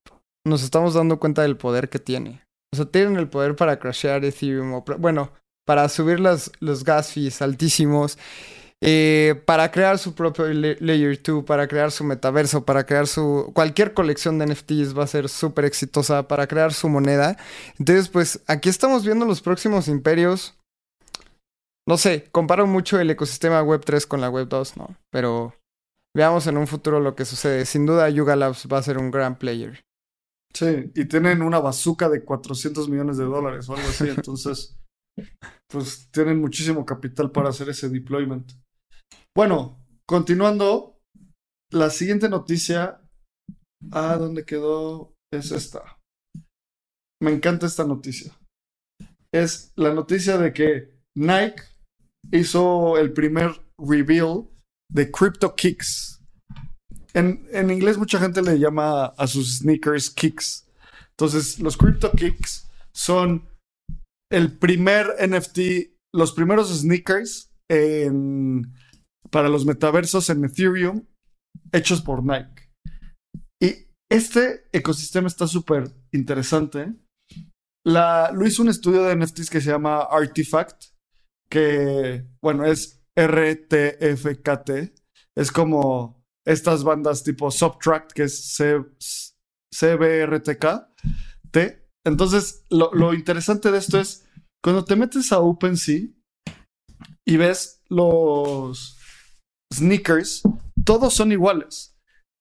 [0.46, 2.44] nos estamos dando cuenta del poder que tiene.
[2.72, 5.32] O sea, tienen el poder para crashear Ethereum, bueno,
[5.66, 8.18] para subir los gas fees altísimos,
[8.80, 13.50] eh, para crear su propio Layer 2, para crear su metaverso, para crear su...
[13.54, 17.36] Cualquier colección de NFTs va a ser súper exitosa para crear su moneda.
[17.78, 20.54] Entonces, pues aquí estamos viendo los próximos imperios.
[21.88, 24.96] No sé, comparo mucho el ecosistema Web 3 con la Web 2, ¿no?
[25.10, 25.54] Pero
[26.14, 27.64] veamos en un futuro lo que sucede.
[27.64, 29.82] Sin duda, Yuga Labs va a ser un gran player.
[30.54, 34.78] Sí, y tienen una bazooka de 400 millones de dólares o algo así, entonces,
[35.68, 38.52] pues tienen muchísimo capital para hacer ese deployment.
[39.38, 40.98] Bueno, continuando,
[41.70, 43.00] la siguiente noticia,
[43.92, 45.14] ah, ¿dónde quedó?
[45.32, 46.00] Es esta.
[47.22, 48.36] Me encanta esta noticia.
[49.32, 51.62] Es la noticia de que Nike
[52.32, 54.48] hizo el primer reveal
[54.92, 56.20] de Crypto Kicks.
[57.14, 60.66] En, en, inglés mucha gente le llama a sus sneakers kicks.
[61.10, 63.48] Entonces, los Crypto Kicks son
[64.32, 67.52] el primer NFT, los primeros sneakers
[69.30, 71.06] para los metaversos en Ethereum
[71.72, 72.70] hechos por Nike.
[73.60, 76.94] Y este ecosistema está súper interesante.
[77.84, 80.84] Lo hizo un estudio de NFTs que se llama Artifact,
[81.50, 84.70] que, bueno, es RTFKT.
[85.36, 88.56] Es como estas bandas tipo Subtract, que es.
[91.50, 91.88] T.
[92.04, 94.26] Entonces, lo, lo interesante de esto es,
[94.62, 96.08] cuando te metes a OpenSea
[97.26, 98.97] y ves los
[99.72, 100.42] sneakers,
[100.84, 101.96] todos son iguales.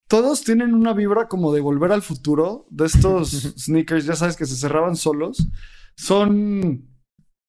[0.10, 4.46] Todos tienen una vibra como de volver al futuro, de estos sneakers, ya sabes que
[4.46, 5.48] se cerraban solos.
[5.98, 6.88] Son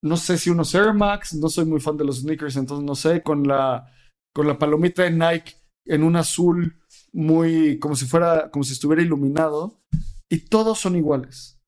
[0.03, 2.95] no sé si unos Air Max, no soy muy fan de los sneakers, entonces no
[2.95, 3.93] sé, con la,
[4.35, 6.81] con la palomita de Nike en un azul
[7.13, 9.81] muy, como si fuera, como si estuviera iluminado,
[10.31, 11.61] y todos son iguales.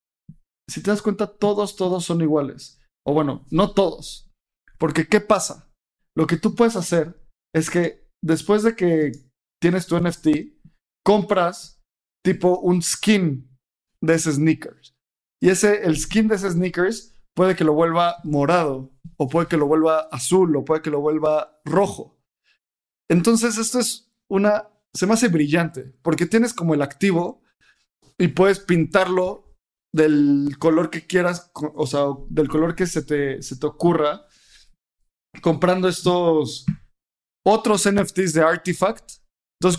[0.69, 2.79] Si te das cuenta, todos, todos son iguales.
[3.05, 4.31] O bueno, no todos.
[4.77, 5.69] Porque ¿qué pasa?
[6.15, 7.19] Lo que tú puedes hacer
[7.53, 9.11] es que después de que
[9.61, 10.27] tienes tu NFT,
[11.03, 11.81] compras
[12.23, 13.49] tipo un skin
[14.01, 14.95] de ese sneakers.
[15.41, 19.57] Y ese, el skin de ese sneakers puede que lo vuelva morado, o puede que
[19.57, 22.19] lo vuelva azul, o puede que lo vuelva rojo.
[23.09, 24.67] Entonces, esto es una.
[24.93, 27.41] Se me hace brillante, porque tienes como el activo
[28.17, 29.55] y puedes pintarlo
[29.93, 34.25] del color que quieras, o sea, del color que se te, se te ocurra,
[35.41, 36.65] comprando estos
[37.45, 39.11] otros NFTs de Artifact.
[39.59, 39.77] Entonces,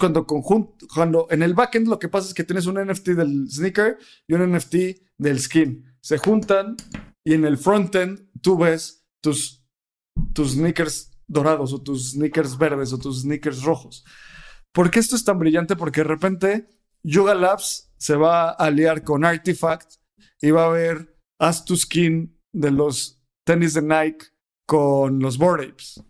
[0.95, 3.99] cuando, en el backend lo que pasa es que tienes un NFT del sneaker
[4.29, 4.75] y un NFT
[5.19, 5.85] del skin.
[6.01, 6.77] Se juntan
[7.25, 9.65] y en el frontend tú ves tus,
[10.33, 14.05] tus sneakers dorados o tus sneakers verdes o tus sneakers rojos.
[14.73, 15.77] ¿Por qué esto es tan brillante?
[15.77, 16.69] Porque de repente
[17.03, 19.95] Yoga Labs se va a aliar con Artifact
[20.41, 24.27] y va a ver Haz tu skin de los tenis de Nike
[24.65, 26.01] con los Bored Apes.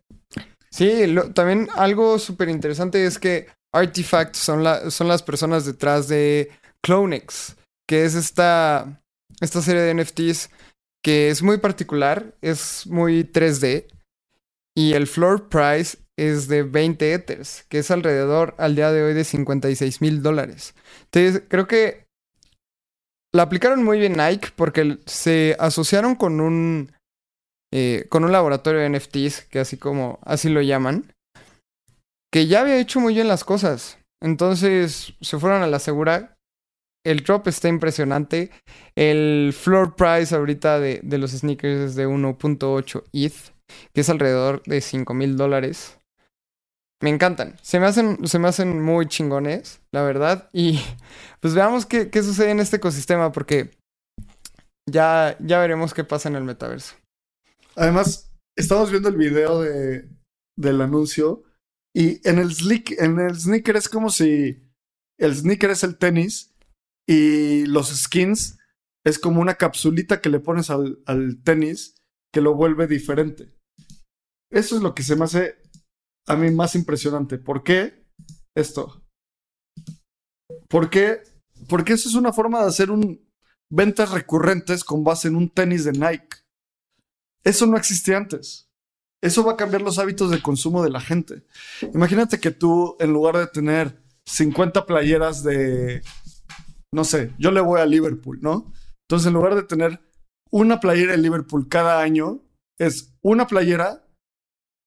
[0.73, 6.51] Sí, también algo súper interesante es que Artifact son, la, son las personas detrás de
[6.83, 7.57] Clonex,
[7.87, 9.03] que es esta,
[9.41, 10.49] esta serie de NFTs
[11.05, 13.87] que es muy particular, es muy 3D.
[14.75, 19.13] Y el floor price es de 20 Ethers, que es alrededor al día de hoy
[19.13, 20.75] de 56 mil dólares.
[21.05, 22.07] Entonces, creo que
[23.35, 26.93] la aplicaron muy bien Nike porque se asociaron con un,
[27.73, 31.13] eh, con un laboratorio de NFTs, que así como así lo llaman,
[32.33, 33.99] que ya había hecho muy bien las cosas.
[34.23, 36.37] Entonces se fueron a la segura.
[37.05, 38.51] El drop está impresionante.
[38.95, 43.35] El floor price ahorita de, de los sneakers es de 1.8 ETH,
[43.93, 45.99] que es alrededor de 5 mil dólares.
[47.03, 47.57] Me encantan.
[47.63, 50.49] Se me, hacen, se me hacen muy chingones, la verdad.
[50.53, 50.81] Y
[51.41, 53.71] pues veamos qué, qué sucede en este ecosistema, porque
[54.89, 56.95] ya, ya veremos qué pasa en el metaverso.
[57.77, 60.09] Además, estamos viendo el video de,
[60.57, 61.45] del anuncio
[61.95, 64.63] y en el, sneaker es como si
[65.19, 66.55] el sneaker es el tenis
[67.09, 68.59] y los skins
[69.05, 71.97] es como una capsulita que le pones al, al tenis
[72.33, 73.53] que lo vuelve diferente.
[74.51, 75.59] Eso es lo que se me hace
[76.27, 77.39] a mí más impresionante.
[77.39, 78.07] ¿Por qué
[78.55, 79.03] esto?
[80.69, 81.23] ¿Por qué?
[81.69, 83.29] Porque eso es una forma de hacer un
[83.71, 86.42] ventas recurrentes con base en un tenis de Nike.
[87.45, 88.69] Eso no existía antes.
[89.23, 91.45] Eso va a cambiar los hábitos de consumo de la gente.
[91.95, 96.03] Imagínate que tú, en lugar de tener 50 playeras de,
[96.93, 98.73] no sé, yo le voy a Liverpool, ¿no?
[99.09, 100.01] Entonces, en lugar de tener
[100.51, 102.41] una playera de Liverpool cada año,
[102.79, 104.05] es una playera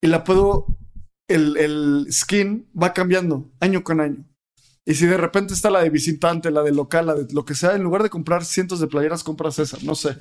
[0.03, 0.77] y la puedo,
[1.29, 4.25] el, el skin va cambiando año con año.
[4.85, 7.55] Y si de repente está la de visitante, la de local, la de lo que
[7.55, 10.17] sea, en lugar de comprar cientos de playeras, compras esa, no sé.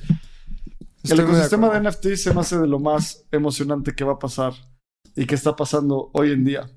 [1.04, 1.88] Estoy el de ecosistema de.
[1.88, 4.54] NFT se me hace de lo más emocionante que va a pasar
[5.14, 6.70] y que está pasando hoy en día.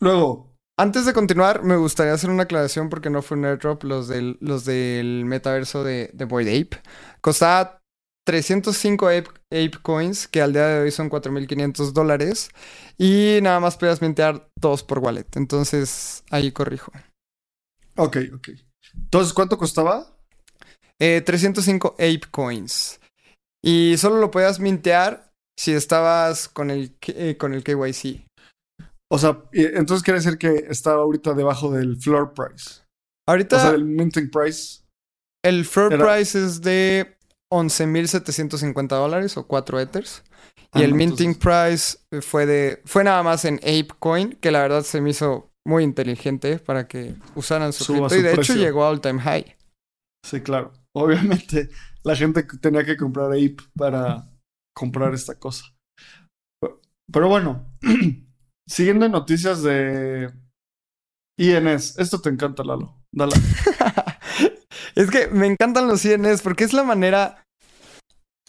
[0.00, 4.08] Luego, Antes de continuar, me gustaría hacer una aclaración porque no fue un airdrop los
[4.08, 6.82] del, los del metaverso de, de Boyd Ape.
[7.22, 7.80] Costaba
[8.26, 12.50] 305 Ape, Ape Coins, que al día de hoy son 4.500 dólares.
[12.98, 15.26] Y nada más podías mintear dos por wallet.
[15.36, 16.92] Entonces, ahí corrijo.
[17.96, 18.48] ok, ok.
[18.94, 20.14] Entonces, ¿cuánto costaba?
[20.98, 23.00] Eh, 305 Ape Coins.
[23.66, 28.26] Y solo lo podías mintear si estabas con el, eh, con el KYC.
[29.10, 32.82] O sea, entonces quiere decir que estaba ahorita debajo del floor price.
[33.28, 34.82] Ahorita O sea, del minting price.
[35.44, 37.16] el floor era- price es de
[37.52, 40.22] 11.750 dólares o 4 ethers.
[40.72, 44.50] Ah, Y el no, minting entonces- price fue de fue nada más en ApeCoin, que
[44.50, 48.14] la verdad se me hizo muy inteligente para que usaran su Suba cripto.
[48.14, 49.56] su Y de hecho llegó a all time high.
[50.24, 50.72] Sí, claro.
[50.94, 51.68] Obviamente,
[52.06, 54.30] la gente tenía que comprar Ape para
[54.74, 55.64] comprar esta cosa.
[57.12, 57.66] Pero- bueno,
[58.68, 60.32] siguiendo en noticias de
[61.36, 61.98] INS.
[61.98, 62.94] Esto te encanta, Lalo.
[63.12, 63.34] Dale.
[64.94, 67.42] es que me encantan los CNS porque es la manera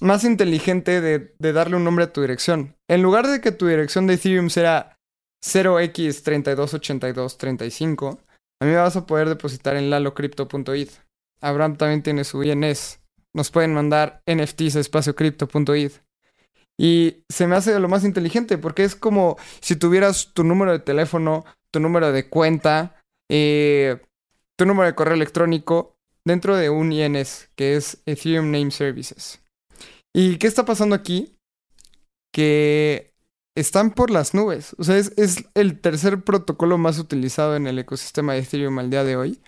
[0.01, 2.75] más inteligente de, de darle un nombre a tu dirección.
[2.87, 4.95] En lugar de que tu dirección de Ethereum sea
[5.43, 8.19] 0x328235,
[8.61, 10.89] a mí me vas a poder depositar en lalocrypto.id.
[11.41, 12.99] Abraham también tiene su INS.
[13.33, 15.91] Nos pueden mandar NFTs a espaciocrypto.id.
[16.79, 20.79] Y se me hace lo más inteligente porque es como si tuvieras tu número de
[20.79, 23.99] teléfono, tu número de cuenta, eh,
[24.57, 29.41] tu número de correo electrónico dentro de un INS, que es Ethereum Name Services.
[30.13, 31.35] ¿Y qué está pasando aquí?
[32.33, 33.13] Que
[33.55, 34.75] están por las nubes.
[34.77, 38.89] O sea, es, es el tercer protocolo más utilizado en el ecosistema de Ethereum al
[38.89, 39.39] día de hoy.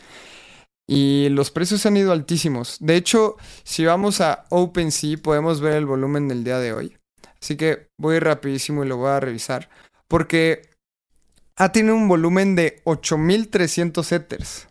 [0.92, 2.78] Y los precios han ido altísimos.
[2.80, 6.98] De hecho, si vamos a OpenSea, podemos ver el volumen del día de hoy.
[7.40, 9.70] Así que voy rapidísimo y lo voy a revisar.
[10.08, 10.68] Porque
[11.58, 14.68] ha tenido un volumen de 8300 Ethers.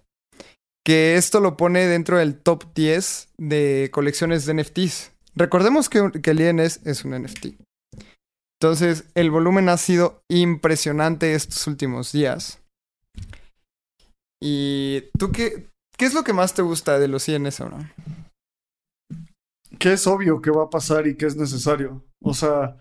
[0.85, 5.13] Que esto lo pone dentro del top 10 de colecciones de NFTs.
[5.37, 7.61] Recordemos que, que el INS es un NFT.
[8.61, 12.61] Entonces, el volumen ha sido impresionante estos últimos días.
[14.43, 15.69] ¿Y tú qué,
[15.99, 17.93] qué es lo que más te gusta de los INS ahora?
[19.79, 22.05] Que es obvio que va a pasar y que es necesario.
[22.23, 22.77] O sea,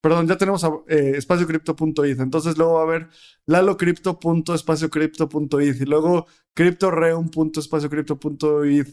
[0.01, 2.19] Perdón, ya tenemos eh, espaciocrypto.id.
[2.19, 3.07] Entonces luego va a haber
[3.47, 8.87] lalocrypto.espaciocrypto.id y luego cryptoreum.espaciocrypto.id,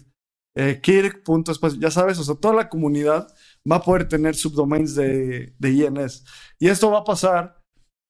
[0.55, 3.35] eh, kirk.espacio, ya sabes, o sea, toda la comunidad
[3.71, 6.25] va a poder tener subdomains de, de INS.
[6.59, 7.63] Y esto va a pasar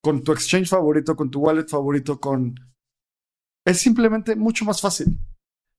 [0.02, 2.54] con tu exchange favorito, con tu wallet favorito, con...
[3.66, 5.20] Es simplemente mucho más fácil.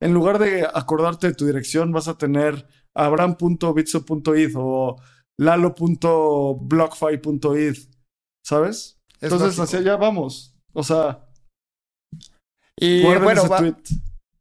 [0.01, 2.65] En lugar de acordarte de tu dirección, vas a tener
[2.95, 4.95] abram.bitso.id o
[5.37, 7.77] lalo.blockfi.id,
[8.45, 9.01] ¿sabes?
[9.19, 10.55] Entonces, hacia allá vamos.
[10.73, 11.27] O sea...
[12.79, 13.43] Y bueno,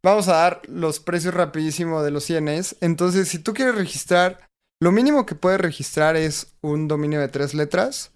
[0.03, 2.77] vamos a dar los precios rapidísimo de los INS.
[2.81, 4.49] Entonces, si tú quieres registrar
[4.83, 8.11] lo mínimo que puedes registrar es un dominio de tres letras,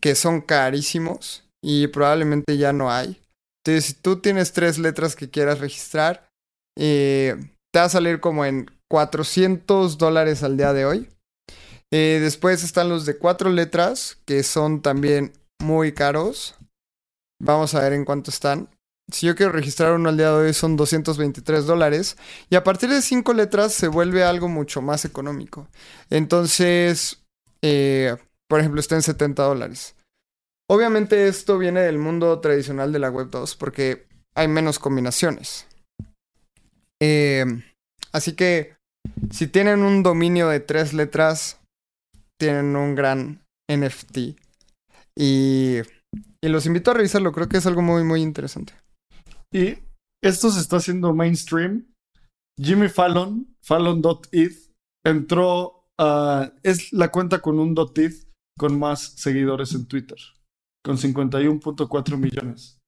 [0.00, 3.22] que son carísimos y probablemente ya no hay.
[3.64, 6.28] Entonces, si tú tienes tres letras que quieras registrar,
[6.76, 7.36] eh,
[7.72, 11.08] te va a salir como en 400 dólares al día de hoy.
[11.92, 15.32] Eh, después están los de cuatro letras, que son también
[15.62, 16.56] muy caros.
[17.40, 18.68] Vamos a ver en cuánto están
[19.10, 22.16] si yo quiero registrar uno al día de hoy son 223 dólares.
[22.50, 25.68] Y a partir de cinco letras se vuelve algo mucho más económico.
[26.10, 27.22] Entonces,
[27.62, 28.16] eh,
[28.48, 29.94] por ejemplo, está en 70 dólares.
[30.68, 35.66] Obviamente esto viene del mundo tradicional de la Web 2 porque hay menos combinaciones.
[37.00, 37.44] Eh,
[38.12, 38.74] así que
[39.30, 41.60] si tienen un dominio de tres letras,
[42.38, 44.18] tienen un gran NFT.
[45.16, 45.76] Y,
[46.42, 48.74] y los invito a revisarlo, creo que es algo muy, muy interesante.
[49.52, 49.78] Y
[50.22, 51.92] esto se está haciendo mainstream.
[52.60, 54.52] Jimmy Fallon, Fallon.it,
[55.04, 56.52] entró a...
[56.62, 58.26] Es la cuenta con un .it
[58.58, 60.18] con más seguidores en Twitter,
[60.82, 62.78] con 51.4 millones.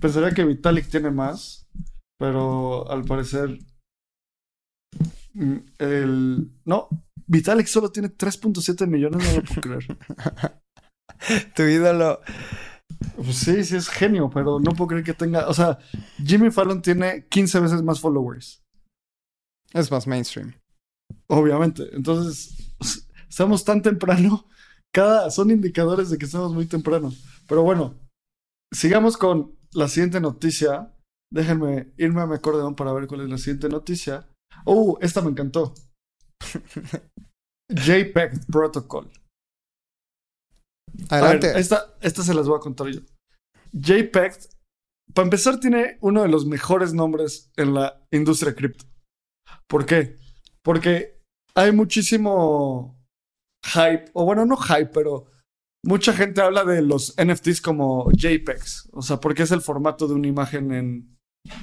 [0.00, 1.68] Pensaría que Vitalik tiene más,
[2.18, 3.58] pero al parecer...
[5.34, 6.50] Mm, el...
[6.64, 6.88] No,
[7.26, 9.98] Vitalik solo tiene 3.7 millones, no lo puedo creer.
[11.54, 12.20] tu ídolo
[13.16, 15.48] pues sí, sí es genio, pero no puedo creer que tenga.
[15.48, 15.78] O sea,
[16.24, 18.62] Jimmy Fallon tiene 15 veces más followers.
[19.72, 20.54] Es más mainstream.
[21.28, 21.88] Obviamente.
[21.92, 22.74] Entonces,
[23.28, 24.46] estamos tan temprano.
[24.92, 25.30] Cada.
[25.30, 27.12] Son indicadores de que estamos muy temprano.
[27.48, 27.98] Pero bueno,
[28.72, 30.94] sigamos con la siguiente noticia.
[31.30, 34.28] Déjenme irme a mi acordeón para ver cuál es la siguiente noticia.
[34.64, 35.74] Oh, esta me encantó.
[37.70, 39.10] JPEG Protocol.
[41.08, 41.58] Adelante.
[41.58, 43.00] esta, esta se las voy a contar yo.
[43.72, 44.38] JPEG,
[45.14, 48.84] para empezar, tiene uno de los mejores nombres en la industria cripto.
[49.68, 50.18] ¿Por qué?
[50.62, 51.20] Porque
[51.54, 52.98] hay muchísimo
[53.64, 55.26] hype, o bueno, no hype, pero
[55.84, 60.14] mucha gente habla de los NFTs como JPEGs, o sea, porque es el formato de
[60.14, 61.18] una imagen en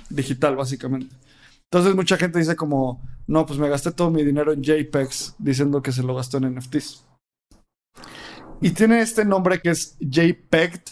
[0.10, 1.16] digital, básicamente.
[1.72, 5.82] Entonces mucha gente dice como, no, pues me gasté todo mi dinero en JPEGs diciendo
[5.82, 7.06] que se lo gastó en NFTs.
[8.62, 10.84] Y tiene este nombre que es JPEG,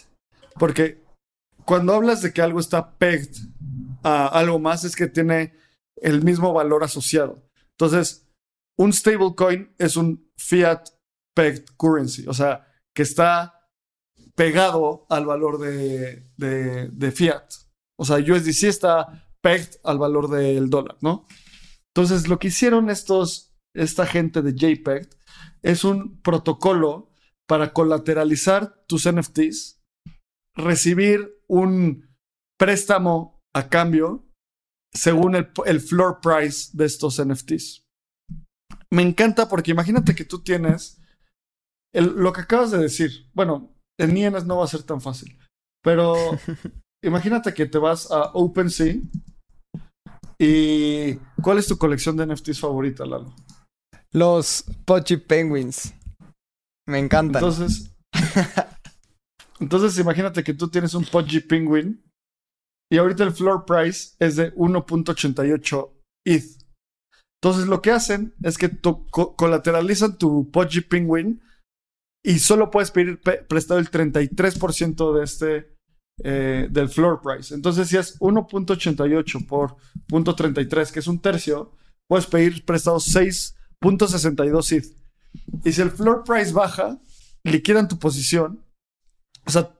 [0.57, 1.03] porque
[1.65, 3.35] cuando hablas de que algo está pegged
[4.03, 5.53] a algo más es que tiene
[5.97, 7.43] el mismo valor asociado.
[7.71, 8.25] Entonces,
[8.77, 10.89] un stablecoin es un fiat
[11.35, 13.69] pegged currency, o sea, que está
[14.35, 17.43] pegado al valor de, de, fiat.
[17.99, 21.25] O sea, USDC está pegged al valor del dólar, ¿no?
[21.93, 25.09] Entonces, lo que hicieron estos, esta gente de JPEG
[25.63, 27.06] es un protocolo
[27.47, 29.81] para colateralizar tus NFTs,
[30.55, 32.15] recibir un
[32.59, 34.25] préstamo a cambio
[34.93, 37.83] según el, el floor price de estos NFTs.
[38.91, 41.01] Me encanta porque imagínate que tú tienes
[41.93, 43.29] lo que acabas de decir.
[43.33, 45.37] Bueno, en INS no va a ser tan fácil,
[45.83, 46.15] pero
[47.03, 48.95] imagínate que te vas a OpenSea
[50.39, 53.33] y ¿cuál es tu colección de NFTs favorita, Lalo?
[54.11, 55.93] Los Pochi Penguins.
[56.87, 57.43] Me encantan.
[59.59, 62.03] Entonces, imagínate que tú tienes un Pudgy Penguin
[62.91, 65.91] y ahorita el floor price es de 1.88
[66.25, 66.67] ETH.
[67.41, 68.71] Entonces lo que hacen es que
[69.11, 71.41] colateralizan tu Pudgy Penguin
[72.25, 75.77] y solo puedes pedir prestado el 33% de este
[76.23, 77.53] eh, del floor price.
[77.53, 79.75] Entonces si es 1.88 por
[80.09, 81.73] 0.33, que es un tercio,
[82.09, 85.06] puedes pedir prestado 6.62 ETH.
[85.63, 86.99] Y si el floor price baja,
[87.43, 88.63] liquidan tu posición.
[89.45, 89.77] O sea,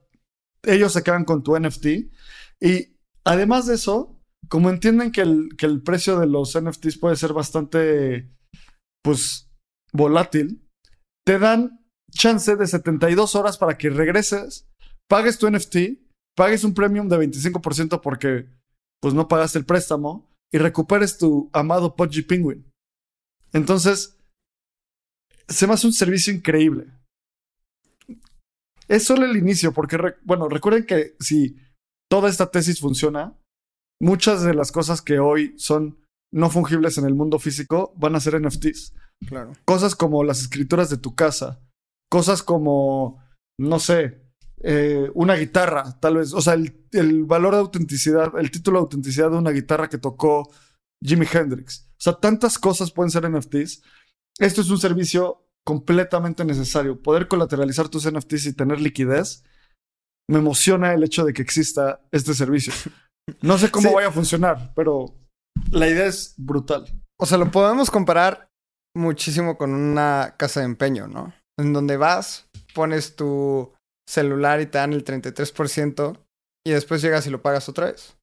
[0.63, 1.85] ellos se quedan con tu NFT.
[2.59, 7.15] Y además de eso, como entienden que el, que el precio de los NFTs puede
[7.15, 8.31] ser bastante,
[9.03, 9.49] pues,
[9.93, 10.67] volátil,
[11.25, 14.69] te dan chance de 72 horas para que regreses,
[15.09, 15.99] pagues tu NFT,
[16.35, 18.47] pagues un premium de 25% porque,
[19.01, 22.71] pues, no pagaste el préstamo y recuperes tu amado Pudgy Penguin.
[23.53, 24.16] Entonces,
[25.47, 26.87] se me hace un servicio increíble.
[28.87, 31.57] Es solo el inicio, porque, bueno, recuerden que si
[32.09, 33.37] toda esta tesis funciona,
[34.01, 35.99] muchas de las cosas que hoy son
[36.33, 38.93] no fungibles en el mundo físico van a ser NFTs.
[39.27, 39.53] Claro.
[39.65, 41.59] Cosas como las escrituras de tu casa,
[42.09, 43.23] cosas como,
[43.59, 44.21] no sé,
[44.63, 48.83] eh, una guitarra, tal vez, o sea, el, el, valor de autenticidad, el título de
[48.83, 50.49] autenticidad de una guitarra que tocó
[51.03, 51.87] Jimi Hendrix.
[51.91, 53.81] O sea, tantas cosas pueden ser NFTs
[54.39, 57.01] esto es un servicio completamente necesario.
[57.01, 59.43] Poder colateralizar tus NFTs y tener liquidez,
[60.29, 62.73] me emociona el hecho de que exista este servicio.
[63.41, 65.13] No sé cómo vaya a funcionar, pero
[65.71, 66.85] la idea es brutal.
[67.19, 68.49] O sea, lo podemos comparar
[68.95, 71.33] muchísimo con una casa de empeño, ¿no?
[71.59, 73.73] En donde vas, pones tu
[74.07, 76.19] celular y te dan el 33%
[76.65, 78.17] y después llegas y lo pagas otra vez.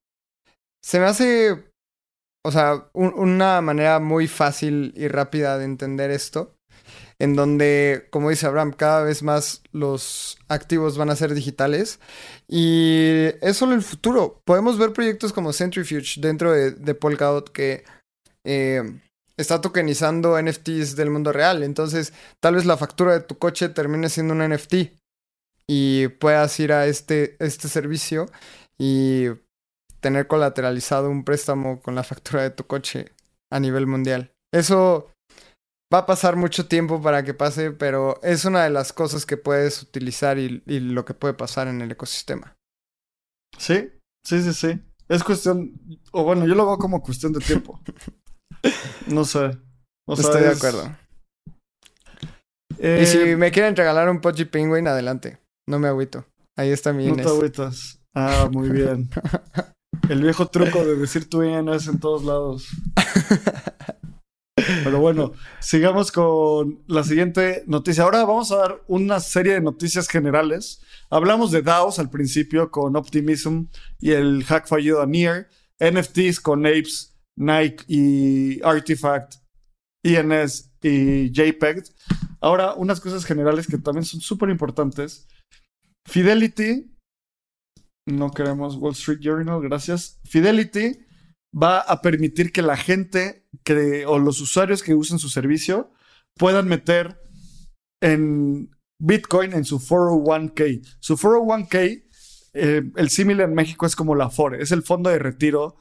[0.82, 1.73] Se me hace
[2.44, 6.54] o sea, una manera muy fácil y rápida de entender esto,
[7.18, 12.00] en donde, como dice Abraham, cada vez más los activos van a ser digitales
[12.46, 14.42] y es solo el futuro.
[14.44, 17.84] Podemos ver proyectos como Centrifuge dentro de, de Polkadot que
[18.44, 18.82] eh,
[19.38, 21.62] está tokenizando NFTs del mundo real.
[21.62, 24.74] Entonces, tal vez la factura de tu coche termine siendo un NFT
[25.66, 28.26] y puedas ir a este, este servicio
[28.78, 29.28] y
[30.04, 33.14] tener colateralizado un préstamo con la factura de tu coche
[33.50, 34.32] a nivel mundial.
[34.52, 35.10] Eso
[35.92, 39.38] va a pasar mucho tiempo para que pase, pero es una de las cosas que
[39.38, 42.54] puedes utilizar y, lo que puede pasar en el ecosistema.
[43.56, 43.92] Sí,
[44.26, 44.78] sí, sí, sí.
[45.08, 45.72] Es cuestión,
[46.12, 47.80] o bueno, yo lo veo como cuestión de tiempo.
[49.06, 49.56] no sé.
[50.06, 50.94] Estoy de acuerdo.
[52.78, 55.38] Y si eh, me quieren regalar un Pudgy Penguin, adelante.
[55.66, 56.26] No me agüito.
[56.58, 58.00] Ahí está mi No te agüitas.
[58.14, 59.08] Ah, muy bien.
[60.08, 62.68] El viejo truco de decir tu es en todos lados.
[64.84, 68.04] Pero bueno, sigamos con la siguiente noticia.
[68.04, 70.82] Ahora vamos a dar una serie de noticias generales.
[71.10, 73.64] Hablamos de DAOs al principio con Optimism
[73.98, 75.48] y el hack fallido a Near,
[75.80, 79.36] NFTs con Apes, Nike y Artifact,
[80.02, 81.82] INS y JPEG.
[82.40, 85.26] Ahora, unas cosas generales que también son súper importantes.
[86.06, 86.93] Fidelity
[88.06, 90.20] no queremos Wall Street Journal, gracias.
[90.24, 90.98] Fidelity
[91.54, 95.92] va a permitir que la gente que, o los usuarios que usen su servicio
[96.36, 97.20] puedan meter
[98.02, 100.96] en Bitcoin en su 401k.
[101.00, 102.04] Su 401k,
[102.54, 105.76] eh, el símil en México es como la FORE, es el fondo de retiro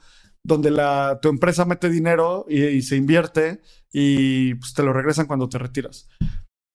[0.46, 5.48] donde la, tu empresa mete dinero y, se invierte y pues, te lo regresan cuando
[5.48, 6.08] te retiras.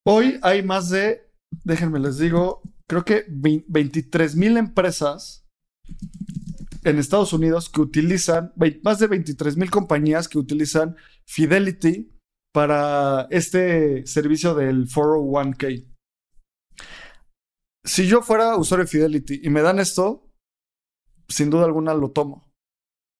[0.07, 1.29] Hoy hay más de,
[1.63, 5.38] déjenme les digo, creo que 23 mil empresas
[6.83, 12.15] en Estados Unidos que utilizan, más de 23 mil compañías que utilizan Fidelity
[12.53, 15.85] para este servicio del 401k.
[17.85, 20.31] Si yo fuera usuario de Fidelity y me dan esto,
[21.27, 22.49] sin duda alguna lo tomo.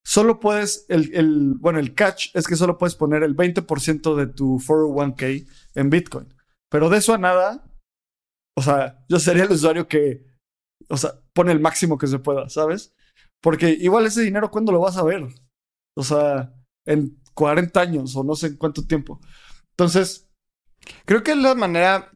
[0.06, 4.58] Solo puedes, el, bueno, el catch es que solo puedes poner el 20% de tu
[4.60, 6.34] 401k en Bitcoin.
[6.70, 7.64] Pero de eso a nada,
[8.58, 10.26] o sea, yo sería el usuario que,
[10.88, 12.94] o sea, pone el máximo que se pueda, ¿sabes?
[13.42, 15.28] Porque igual ese dinero, ¿cuándo lo vas a ver?
[15.96, 16.54] O sea,
[16.86, 19.20] en 40 años o no sé en cuánto tiempo.
[19.72, 20.30] Entonces...
[21.06, 22.12] Creo que es la manera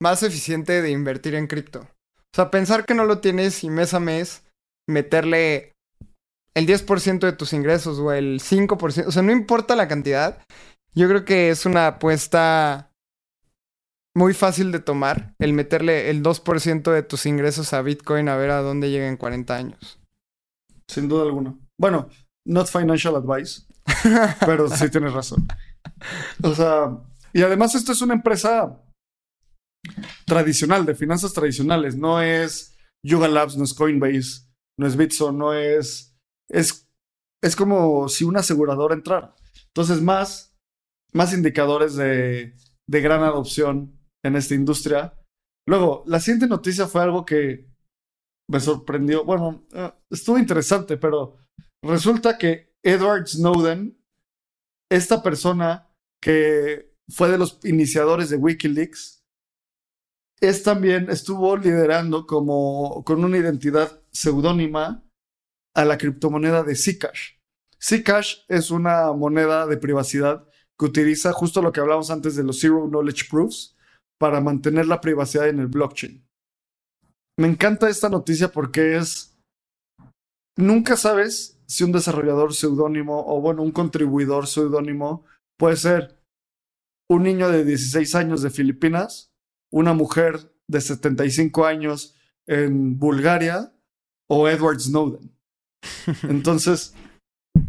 [0.00, 1.80] más eficiente de invertir en cripto.
[1.80, 4.44] O sea, pensar que no lo tienes y mes a mes
[4.88, 5.72] meterle
[6.54, 10.42] el 10% de tus ingresos o el 5%, o sea, no importa la cantidad,
[10.94, 12.87] yo creo que es una apuesta
[14.16, 18.50] muy fácil de tomar el meterle el 2% de tus ingresos a Bitcoin a ver
[18.50, 20.00] a dónde llega en 40 años.
[20.88, 21.56] Sin duda alguna.
[21.78, 22.08] Bueno,
[22.46, 23.62] not financial advice,
[24.46, 25.46] pero sí tienes razón.
[26.42, 26.98] O sea,
[27.32, 28.82] y además esto es una empresa
[30.26, 34.48] tradicional, de finanzas tradicionales, no es Yuga Labs, no es Coinbase,
[34.78, 36.16] no es Bitso, no es...
[36.50, 36.88] Es,
[37.42, 39.34] es como si una aseguradora entrara.
[39.68, 40.56] Entonces, más,
[41.12, 42.54] más indicadores de,
[42.88, 45.14] de gran adopción en esta industria.
[45.66, 47.68] Luego, la siguiente noticia fue algo que
[48.48, 49.24] me sorprendió.
[49.24, 51.36] Bueno, eh, estuvo interesante, pero
[51.82, 53.98] resulta que Edward Snowden,
[54.90, 55.88] esta persona
[56.20, 59.24] que fue de los iniciadores de Wikileaks,
[60.40, 65.04] es también estuvo liderando como con una identidad seudónima
[65.74, 67.38] a la criptomoneda de Zcash.
[67.82, 70.46] Zcash es una moneda de privacidad
[70.78, 73.76] que utiliza justo lo que hablamos antes de los Zero Knowledge Proofs,
[74.18, 76.26] para mantener la privacidad en el blockchain.
[77.38, 79.36] Me encanta esta noticia porque es...
[80.56, 85.24] Nunca sabes si un desarrollador seudónimo o bueno, un contribuidor seudónimo
[85.56, 86.18] puede ser
[87.08, 89.32] un niño de 16 años de Filipinas,
[89.70, 92.16] una mujer de 75 años
[92.46, 93.72] en Bulgaria
[94.28, 95.32] o Edward Snowden.
[96.24, 96.94] Entonces,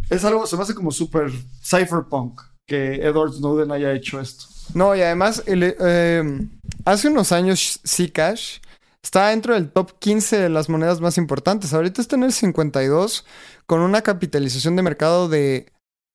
[0.10, 1.32] es algo, se me hace como súper
[1.62, 4.46] cypherpunk que Edward Snowden haya hecho esto.
[4.74, 6.48] No, y además, eh,
[6.86, 8.60] hace unos años Zcash
[9.02, 11.74] está dentro del top 15 de las monedas más importantes.
[11.74, 13.26] Ahorita está en el 52
[13.66, 15.72] con una capitalización de mercado de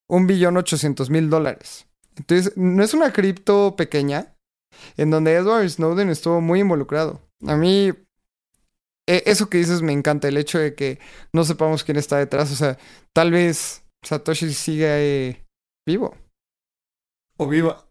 [0.09, 1.87] 1.800.000 dólares.
[2.17, 4.35] Entonces, no es una cripto pequeña
[4.97, 7.21] en donde Edward Snowden estuvo muy involucrado.
[7.47, 7.93] A mí,
[9.07, 10.99] e, eso que dices me encanta, el hecho de que
[11.33, 12.53] no sepamos quién está detrás.
[12.53, 12.79] O sea,
[13.13, 15.45] tal vez Satoshi sigue
[15.87, 16.17] vivo.
[17.37, 17.84] O viva.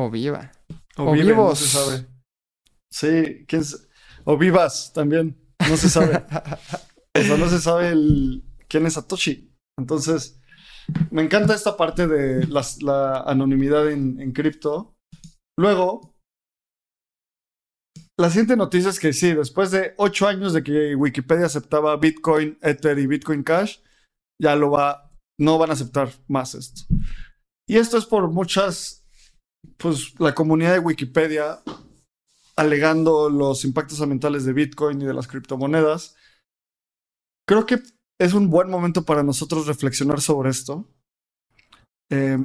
[0.00, 0.50] O viva.
[0.96, 1.58] O, vivos.
[1.58, 2.06] se sabe.
[2.90, 3.62] Sí, ¿quién
[4.24, 5.36] O vivas también.
[5.68, 6.16] No se sabe.
[7.14, 7.94] o sea, no se sabe
[8.66, 9.54] quién es Satoshi.
[9.78, 10.40] Entonces,
[11.10, 14.96] me encanta esta parte de la anonimidad en, cripto.
[15.58, 16.14] Luego,
[18.18, 22.58] la siguiente noticia es que sí, después de ocho años de que Wikipedia aceptaba Bitcoin,
[22.62, 23.80] Ether y Bitcoin Cash,
[24.40, 26.82] ya lo va, no van a aceptar más esto.
[27.68, 28.99] Y esto es por muchas
[29.76, 31.60] pues la comunidad de Wikipedia
[32.56, 36.16] alegando los impactos ambientales de Bitcoin y de las criptomonedas.
[37.46, 37.80] Creo que
[38.18, 40.86] es un buen momento para nosotros reflexionar sobre esto.
[42.10, 42.38] Eh,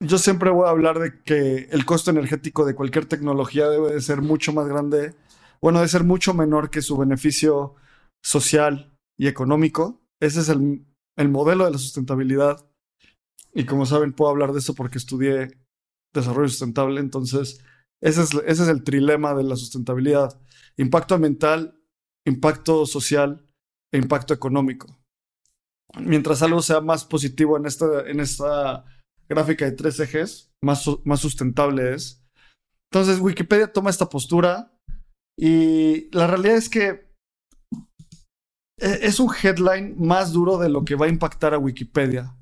[0.00, 4.00] yo siempre voy a hablar de que el costo energético de cualquier tecnología debe de
[4.00, 5.14] ser mucho más grande,
[5.60, 7.76] bueno, debe ser mucho menor que su beneficio
[8.22, 10.02] social y económico.
[10.20, 10.84] Ese es el,
[11.16, 12.66] el modelo de la sustentabilidad
[13.54, 15.58] y como saben, puedo hablar de eso porque estudié
[16.14, 17.00] desarrollo sustentable.
[17.00, 17.62] Entonces,
[18.00, 20.40] ese es, ese es el trilema de la sustentabilidad.
[20.76, 21.78] Impacto ambiental,
[22.26, 23.46] impacto social
[23.92, 24.98] e impacto económico.
[26.00, 28.86] Mientras algo sea más positivo en esta, en esta
[29.28, 32.24] gráfica de tres ejes, más, más sustentable es.
[32.90, 34.74] Entonces, Wikipedia toma esta postura
[35.38, 37.12] y la realidad es que
[38.78, 42.34] e, es un headline más duro de lo que va a impactar a Wikipedia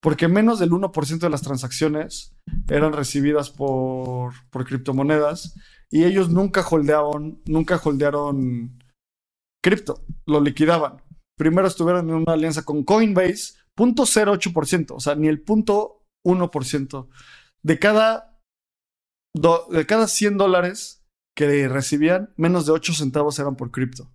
[0.00, 2.36] porque menos del 1% de las transacciones
[2.68, 5.54] eran recibidas por, por criptomonedas
[5.90, 8.78] y ellos nunca holdearon, nunca holdearon
[9.62, 11.02] cripto, lo liquidaban.
[11.36, 17.08] Primero estuvieron en una alianza con Coinbase, 0.08%, o sea, ni el 0.1%.
[17.62, 18.40] De cada,
[19.34, 24.12] de cada 100 dólares que recibían, menos de 8 centavos eran por cripto.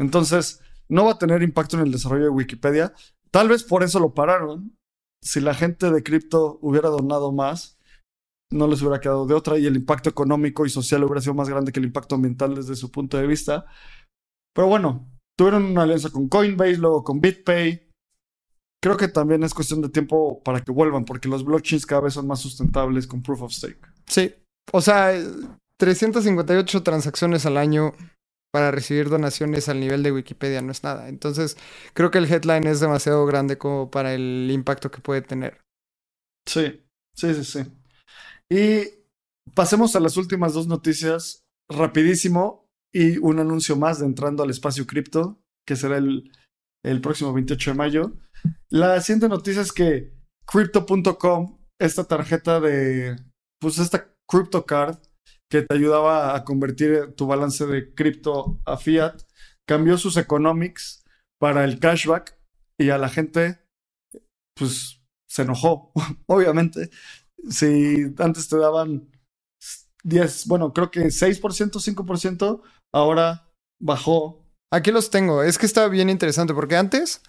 [0.00, 2.94] Entonces, no va a tener impacto en el desarrollo de Wikipedia.
[3.30, 4.76] Tal vez por eso lo pararon.
[5.22, 7.78] Si la gente de cripto hubiera donado más,
[8.50, 11.48] no les hubiera quedado de otra y el impacto económico y social hubiera sido más
[11.48, 13.66] grande que el impacto ambiental desde su punto de vista.
[14.54, 15.08] Pero bueno,
[15.38, 17.88] tuvieron una alianza con Coinbase, luego con BitPay.
[18.82, 22.14] Creo que también es cuestión de tiempo para que vuelvan, porque los blockchains cada vez
[22.14, 23.80] son más sustentables con proof of stake.
[24.06, 24.34] Sí.
[24.72, 25.12] O sea,
[25.76, 27.94] 358 transacciones al año
[28.52, 31.08] para recibir donaciones al nivel de Wikipedia no es nada.
[31.08, 31.56] Entonces,
[31.94, 35.60] creo que el headline es demasiado grande como para el impacto que puede tener.
[36.46, 36.84] Sí,
[37.16, 37.72] sí, sí, sí.
[38.50, 39.02] Y
[39.54, 44.86] pasemos a las últimas dos noticias rapidísimo y un anuncio más de entrando al espacio
[44.86, 46.30] cripto, que será el,
[46.84, 48.12] el próximo 28 de mayo.
[48.68, 50.12] La siguiente noticia es que
[50.46, 53.16] crypto.com, esta tarjeta de,
[53.58, 54.98] pues esta crypto card
[55.52, 59.20] que te ayudaba a convertir tu balance de cripto a fiat,
[59.68, 61.04] cambió sus economics
[61.38, 62.38] para el cashback
[62.80, 63.60] y a la gente,
[64.58, 65.92] pues se enojó,
[66.26, 66.88] obviamente.
[67.50, 69.10] Si antes te daban
[70.04, 72.62] 10, bueno, creo que 6%, 5%,
[72.94, 74.46] ahora bajó.
[74.72, 75.42] Aquí los tengo.
[75.42, 77.20] Es que está bien interesante porque antes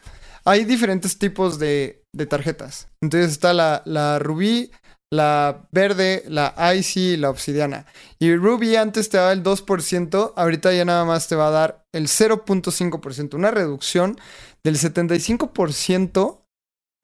[0.46, 2.88] hay diferentes tipos de, de tarjetas.
[3.02, 4.72] Entonces está la, la Rubí,
[5.14, 7.86] la verde, la Icy, la obsidiana.
[8.18, 11.86] Y Ruby antes te daba el 2%, ahorita ya nada más te va a dar
[11.94, 14.18] el 0.5%, una reducción
[14.64, 16.42] del 75%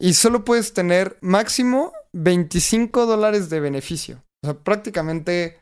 [0.01, 4.23] y solo puedes tener máximo 25 dólares de beneficio.
[4.43, 5.61] O sea, prácticamente,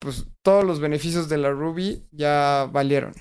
[0.00, 3.12] pues todos los beneficios de la Ruby ya valieron.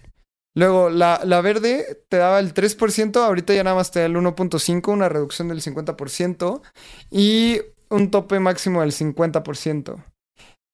[0.54, 4.16] Luego, la, la, verde te daba el 3%, ahorita ya nada más te da el
[4.16, 6.62] 1.5%, una reducción del 50%
[7.10, 10.04] y un tope máximo del 50%.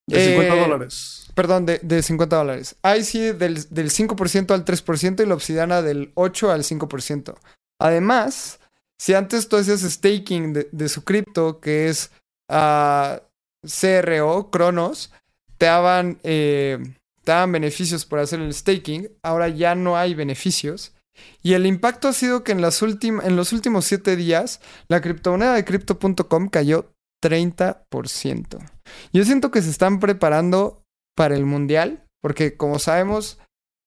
[0.09, 1.27] De 50 eh, dólares.
[1.35, 2.75] Perdón, de, de, 50 dólares.
[2.81, 7.35] Ahí sí, del, del 5% al 3% y la obsidiana del 8 al 5%.
[7.79, 8.59] Además,
[8.97, 12.11] si antes tú hacías staking de, de su cripto, que es
[12.49, 13.19] uh,
[13.61, 15.11] CRO, Cronos,
[15.57, 16.19] te daban...
[16.23, 16.79] Eh,
[17.27, 20.95] te daban beneficios por hacer el staking, ahora ya no hay beneficios.
[21.43, 25.55] Y el impacto ha sido que en, las en los últimos 7 días la criptomoneda
[25.55, 28.71] de crypto.com cayó 30%.
[29.11, 30.85] Yo siento que se están preparando
[31.17, 33.39] para el mundial, porque como sabemos,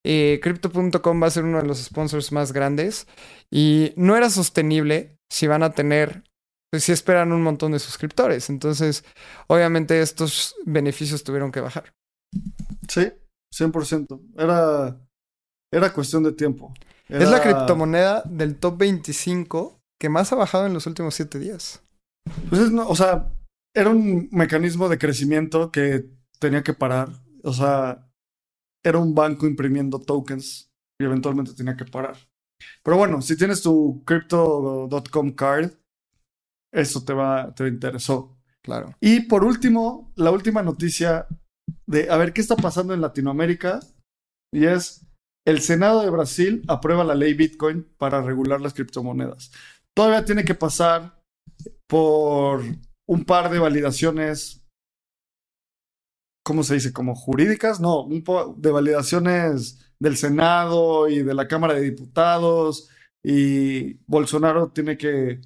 [0.05, 3.07] eh, crypto.com va a ser uno de los sponsors más grandes
[3.51, 6.25] y no era sostenible si van a tener,
[6.71, 8.51] pues si esperan un montón de suscriptores.
[8.51, 9.03] Entonces,
[9.47, 11.95] obviamente estos beneficios tuvieron que bajar.
[12.87, 13.13] Sí,
[13.55, 14.21] 100%.
[14.37, 15.01] Era,
[15.73, 16.73] era cuestión de tiempo.
[17.09, 21.83] Es la criptomoneda del top 25 que más ha bajado en los últimos 7 días.
[22.49, 23.33] Pues es, no, o sea,
[23.75, 27.11] era un mecanismo de crecimiento que tenía que parar.
[27.43, 28.09] O sea,
[28.85, 30.71] era un banco imprimiendo tokens
[31.01, 32.17] y eventualmente tenía que parar.
[32.83, 35.73] Pero bueno, si tienes tu crypto.com card,
[36.73, 38.37] eso te va, te interesó.
[38.63, 38.95] Claro.
[39.01, 41.27] Y por último, la última noticia
[41.87, 43.81] de a ver qué está pasando en Latinoamérica
[44.53, 45.07] y es
[45.47, 49.51] el Senado de Brasil aprueba la ley Bitcoin para regular las criptomonedas.
[49.97, 51.21] Todavía tiene que pasar
[51.89, 52.63] por
[53.09, 54.65] un par de validaciones,
[56.45, 56.93] ¿cómo se dice?
[56.93, 58.23] Como jurídicas, no, un
[58.59, 62.89] de validaciones del Senado y de la Cámara de Diputados
[63.23, 65.41] y Bolsonaro tiene que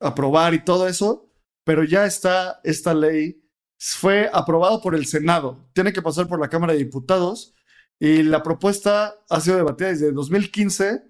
[0.00, 1.32] aprobar y todo eso,
[1.64, 3.47] pero ya está esta ley
[3.78, 5.68] fue aprobado por el Senado.
[5.72, 7.54] Tiene que pasar por la Cámara de Diputados
[7.98, 11.02] y la propuesta ha sido debatida desde 2015.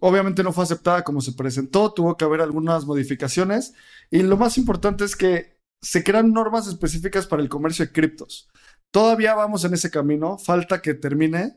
[0.00, 3.74] Obviamente no fue aceptada como se presentó, tuvo que haber algunas modificaciones
[4.10, 8.48] y lo más importante es que se crean normas específicas para el comercio de criptos.
[8.90, 11.56] Todavía vamos en ese camino, falta que termine.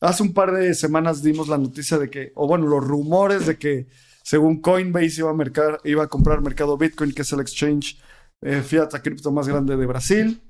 [0.00, 3.58] Hace un par de semanas dimos la noticia de que, o bueno, los rumores de
[3.58, 3.88] que
[4.22, 7.98] según Coinbase iba a, iba a comprar mercado Bitcoin, que es el exchange
[8.42, 10.42] eh, fiat a cripto más grande de Brasil.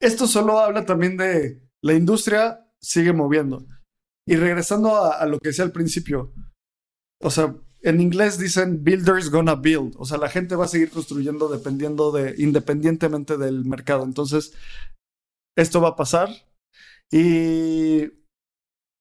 [0.00, 3.66] Esto solo habla también de la industria sigue moviendo.
[4.26, 6.32] Y regresando a, lo que decía al principio,
[7.20, 10.90] o sea, en inglés dicen builders gonna build, o sea, la gente va a seguir
[10.90, 14.04] construyendo dependiendo de, independientemente del mercado.
[14.04, 14.52] Entonces,
[15.56, 16.28] esto va a pasar.
[17.10, 18.10] Y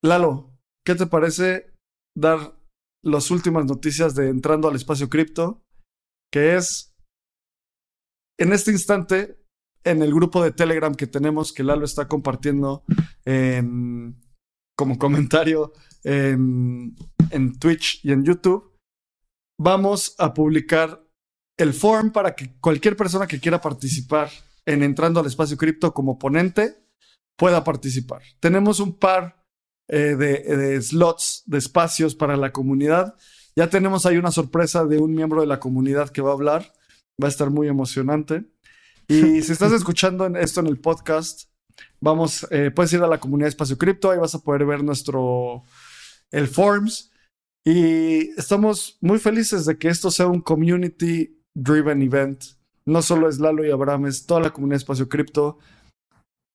[0.03, 1.73] Lalo, ¿qué te parece
[2.15, 2.57] dar
[3.03, 5.61] las últimas noticias de entrando al espacio cripto?
[6.31, 6.95] Que es
[8.37, 9.37] en este instante,
[9.83, 12.83] en el grupo de Telegram que tenemos, que Lalo está compartiendo
[14.77, 15.73] como comentario
[16.03, 16.95] en,
[17.31, 18.77] en Twitch y en YouTube,
[19.59, 21.03] vamos a publicar
[21.57, 24.29] el form para que cualquier persona que quiera participar
[24.65, 26.75] en entrando al espacio cripto como ponente
[27.37, 28.21] pueda participar.
[28.39, 29.43] Tenemos un par
[29.89, 33.15] eh, de slots, de espacios para la comunidad.
[33.55, 36.73] Ya tenemos ahí una sorpresa de un miembro de la comunidad que va a hablar.
[37.21, 38.45] Va a estar muy emocionante.
[39.07, 41.49] Y si estás escuchando esto en el podcast,
[41.99, 45.63] vamos, eh, puedes ir a la comunidad Espacio Cripto, ahí vas a poder ver nuestro,
[46.31, 47.11] el Forms.
[47.65, 52.43] Y estamos muy felices de que esto sea un community driven event.
[52.85, 55.57] No solo es Lalo y Abraham, es toda la comunidad Espacio Cripto.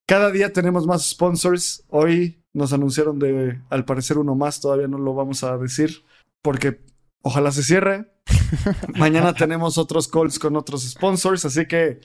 [0.08, 1.84] Cada día tenemos más sponsors.
[1.88, 4.60] Hoy nos anunciaron de, al parecer, uno más.
[4.60, 6.02] Todavía no lo vamos a decir
[6.42, 6.80] porque
[7.22, 8.11] ojalá se cierre.
[8.96, 11.44] Mañana tenemos otros calls con otros sponsors.
[11.44, 12.00] Así que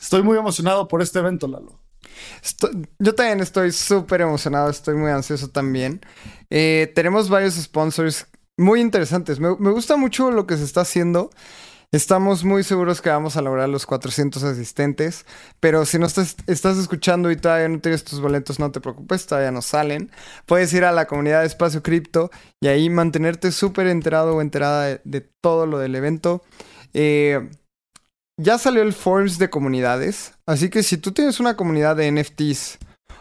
[0.00, 1.80] estoy muy emocionado por este evento, Lalo.
[2.98, 6.00] yo también estoy súper emocionado, estoy muy ansioso también.
[6.50, 9.40] Eh, tenemos varios sponsors muy interesantes.
[9.40, 11.30] Me, me, gusta mucho lo que se está haciendo.
[11.94, 15.26] Estamos muy seguros que vamos a lograr los 400 asistentes,
[15.60, 19.50] pero si no estás, escuchando y todavía no tienes tus boletos, no te preocupes, todavía
[19.50, 20.10] no salen.
[20.46, 22.30] Puedes ir a la comunidad de Espacio Cripto
[22.62, 26.42] y ahí mantenerte súper enterado o enterada de, de, todo lo del evento.
[26.94, 27.50] Eh,
[28.38, 32.78] ya salió el Forms de comunidades, así que si tú tienes una comunidad de NFTs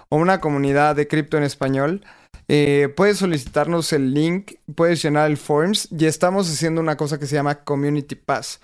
[0.08, 2.06] o una comunidad de cripto en español,
[2.54, 7.26] eh, puedes solicitarnos el link, puedes llenar el forms y estamos haciendo una cosa que
[7.26, 8.60] se llama Community Pass,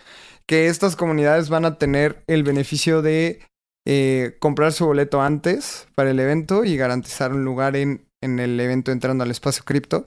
[0.46, 3.40] que estas comunidades van a tener el beneficio de
[3.86, 8.60] eh, comprar su boleto antes para el evento y garantizar un lugar en, en el
[8.60, 10.06] evento entrando al espacio cripto.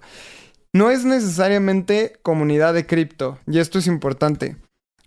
[0.75, 4.57] No es necesariamente comunidad de cripto, y esto es importante.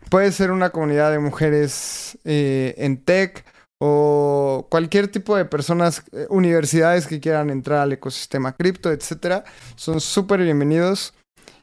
[0.09, 3.45] Puede ser una comunidad de mujeres eh, en tech,
[3.85, 9.43] o cualquier tipo de personas, eh, universidades que quieran entrar al ecosistema cripto, etcétera,
[9.75, 11.13] son súper bienvenidos.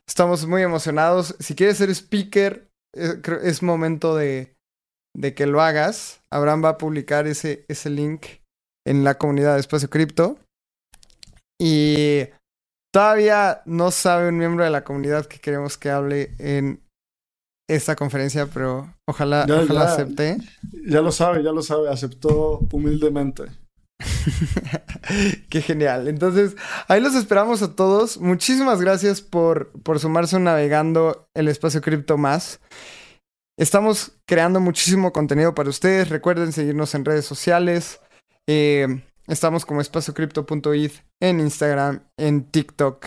[0.07, 1.35] Estamos muy emocionados.
[1.41, 4.55] Si quieres ser speaker, eh, es, momento de,
[5.17, 6.21] de, que lo hagas.
[6.31, 8.27] Abraham va a publicar ese, ese link
[8.87, 10.39] en la comunidad de Espacio Cripto.
[11.59, 12.27] Y
[12.93, 16.83] todavía no sabe un miembro de la comunidad que queremos que hable en
[17.71, 20.39] esta conferencia, pero ojalá, ojalá acepte.
[20.87, 23.45] Ya lo sabe, ya lo sabe, aceptó humildemente.
[25.49, 26.09] Qué genial.
[26.09, 26.57] Entonces,
[26.89, 28.19] ahí los esperamos a todos.
[28.19, 32.61] Muchísimas gracias por, por sumarse navegando el espacio cripto más.
[33.57, 36.09] Estamos creando muchísimo contenido para ustedes.
[36.09, 38.01] Recuerden seguirnos en redes sociales.
[38.49, 43.07] Eh, estamos como espaciocrypto.it en Instagram, en TikTok.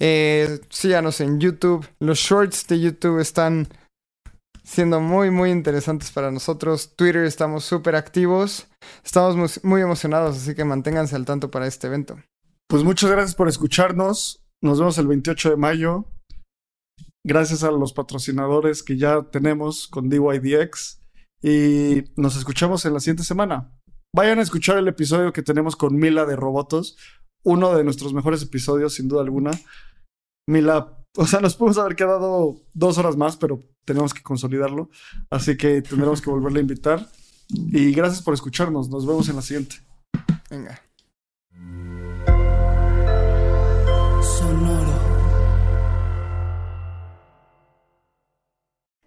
[0.00, 1.88] Eh, síganos en YouTube.
[1.98, 3.68] Los shorts de YouTube están
[4.64, 6.94] siendo muy, muy interesantes para nosotros.
[6.96, 8.68] Twitter estamos súper activos.
[9.04, 12.18] Estamos muy emocionados, así que manténganse al tanto para este evento.
[12.68, 14.44] Pues muchas gracias por escucharnos.
[14.62, 16.06] Nos vemos el 28 de mayo.
[17.24, 21.02] Gracias a los patrocinadores que ya tenemos con DYDX.
[21.42, 23.72] Y nos escuchamos en la siguiente semana.
[24.14, 26.96] Vayan a escuchar el episodio que tenemos con Mila de Robotos.
[27.44, 29.50] Uno de nuestros mejores episodios, sin duda alguna.
[30.48, 34.90] Mila, o sea, nos pudimos haber quedado dos horas más, pero tenemos que consolidarlo.
[35.30, 37.08] Así que tendremos que volverle a invitar.
[37.48, 38.88] Y gracias por escucharnos.
[38.88, 39.76] Nos vemos en la siguiente.
[40.50, 40.80] Venga.